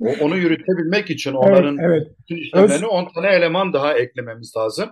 O, 0.01 0.09
onu 0.21 0.37
yürütebilmek 0.37 1.11
için 1.11 1.33
onların 1.33 1.79
evet, 1.79 2.07
evet. 2.31 2.41
işlemlerini 2.41 2.87
Öz... 2.87 2.91
10 2.91 3.13
tane 3.15 3.29
eleman 3.29 3.73
daha 3.73 3.99
eklememiz 3.99 4.53
lazım. 4.57 4.91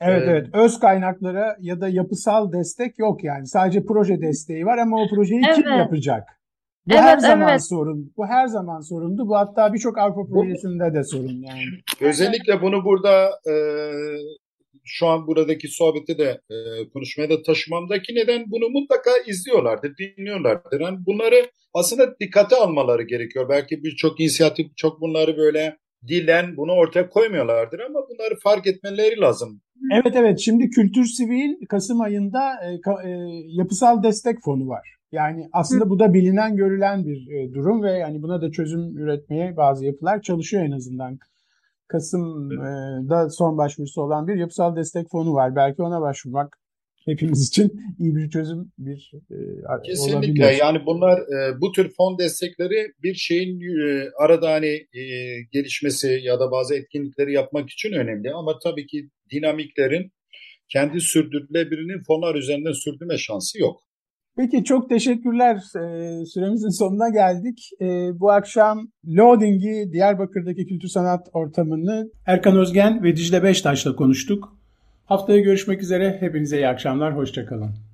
Evet 0.00 0.22
ee, 0.22 0.30
evet 0.30 0.46
öz 0.52 0.80
kaynaklara 0.80 1.56
ya 1.60 1.80
da 1.80 1.88
yapısal 1.88 2.52
destek 2.52 2.98
yok 2.98 3.24
yani. 3.24 3.46
Sadece 3.46 3.84
proje 3.84 4.20
desteği 4.20 4.66
var 4.66 4.78
ama 4.78 5.02
o 5.02 5.08
projeyi 5.08 5.42
evet. 5.46 5.56
kim 5.56 5.68
yapacak? 5.68 6.28
Bu 6.86 6.94
evet, 6.94 7.02
her 7.02 7.18
zaman 7.18 7.50
evet. 7.50 7.68
sorun. 7.68 8.12
Bu 8.16 8.26
her 8.26 8.46
zaman 8.46 8.80
sorundu. 8.80 9.28
Bu 9.28 9.36
hatta 9.36 9.72
birçok 9.72 9.98
Avrupa 9.98 10.32
projesinde 10.32 10.94
de 10.94 11.04
sorun 11.04 11.42
yani. 11.42 11.62
Özellikle 12.00 12.62
bunu 12.62 12.84
burada 12.84 13.30
e, 13.50 13.54
şu 14.84 15.06
an 15.06 15.26
buradaki 15.26 15.68
sohbeti 15.68 16.18
de 16.18 16.40
e, 16.50 16.54
konuşmaya 16.92 17.30
da 17.30 17.42
taşımamdaki 17.42 18.14
neden 18.14 18.44
bunu 18.50 18.68
mutlaka 18.68 19.10
izliyorlardır, 19.26 19.92
dinliyorlardır. 19.96 20.80
Yani 20.80 20.98
bunları 21.06 21.50
aslında 21.74 22.18
dikkate 22.20 22.56
almaları 22.56 23.02
gerekiyor. 23.02 23.48
Belki 23.48 23.84
birçok 23.84 24.20
inisiyatif 24.20 24.76
çok 24.76 25.00
bunları 25.00 25.36
böyle 25.36 25.76
dilen 26.08 26.56
bunu 26.56 26.72
ortaya 26.72 27.08
koymuyorlardır 27.08 27.80
ama 27.80 28.00
bunları 28.08 28.34
fark 28.42 28.66
etmeleri 28.66 29.20
lazım 29.20 29.60
Evet 29.92 30.16
evet 30.16 30.38
şimdi 30.40 30.70
Kültür 30.70 31.04
Sivil 31.04 31.66
Kasım 31.68 32.00
ayında 32.00 32.52
e, 32.64 32.80
ka, 32.80 33.02
e, 33.04 33.10
yapısal 33.48 34.02
destek 34.02 34.36
fonu 34.44 34.68
var. 34.68 34.96
Yani 35.12 35.48
aslında 35.52 35.84
Hı. 35.84 35.90
bu 35.90 35.98
da 35.98 36.14
bilinen 36.14 36.56
görülen 36.56 37.04
bir 37.04 37.30
e, 37.30 37.54
durum 37.54 37.82
ve 37.82 37.92
yani 37.92 38.22
buna 38.22 38.42
da 38.42 38.50
çözüm 38.50 38.98
üretmeye 38.98 39.56
bazı 39.56 39.86
yapılar 39.86 40.22
çalışıyor 40.22 40.64
en 40.64 40.70
azından. 40.70 41.18
Kasım'da 41.88 43.30
son 43.30 43.58
başvurusu 43.58 44.02
olan 44.02 44.28
bir 44.28 44.34
yapısal 44.34 44.76
destek 44.76 45.10
fonu 45.10 45.34
var. 45.34 45.56
Belki 45.56 45.82
ona 45.82 46.00
başvurmak 46.00 46.56
hepimiz 47.04 47.48
için 47.48 47.72
iyi 47.98 48.16
bir 48.16 48.30
çözüm 48.30 48.72
bir 48.78 49.12
e, 49.30 49.36
Kesinlikle 49.84 50.44
olabilir. 50.44 50.60
yani 50.60 50.78
bunlar 50.86 51.18
e, 51.18 51.60
bu 51.60 51.72
tür 51.72 51.92
fon 51.96 52.18
destekleri 52.18 52.92
bir 53.02 53.14
şeyin 53.14 53.60
e, 53.60 54.08
arada 54.18 54.52
hani 54.52 54.86
e, 54.94 55.02
gelişmesi 55.52 56.20
ya 56.22 56.40
da 56.40 56.50
bazı 56.50 56.74
etkinlikleri 56.74 57.32
yapmak 57.32 57.70
için 57.70 57.92
önemli 57.92 58.32
ama 58.34 58.58
tabii 58.64 58.86
ki 58.86 59.08
dinamiklerin 59.32 60.12
kendi 60.68 61.00
sürdürülebilirliğinin 61.00 62.02
fonlar 62.06 62.34
üzerinden 62.34 62.72
sürdürme 62.72 63.18
şansı 63.18 63.58
yok. 63.60 63.80
Peki 64.36 64.64
çok 64.64 64.88
teşekkürler. 64.88 65.56
Ee, 65.56 66.24
süremizin 66.24 66.78
sonuna 66.78 67.08
geldik. 67.08 67.70
Ee, 67.80 67.86
bu 68.20 68.30
akşam 68.30 68.88
Loading'i 69.16 69.92
Diyarbakır'daki 69.92 70.66
kültür 70.66 70.88
sanat 70.88 71.28
ortamını 71.32 72.10
Erkan 72.26 72.56
Özgen 72.56 73.02
ve 73.02 73.16
Dicle 73.16 73.42
Beştaş'la 73.42 73.96
konuştuk. 73.96 74.56
Haftaya 75.04 75.40
görüşmek 75.40 75.82
üzere. 75.82 76.16
Hepinize 76.20 76.56
iyi 76.56 76.68
akşamlar. 76.68 77.16
Hoşçakalın. 77.16 77.89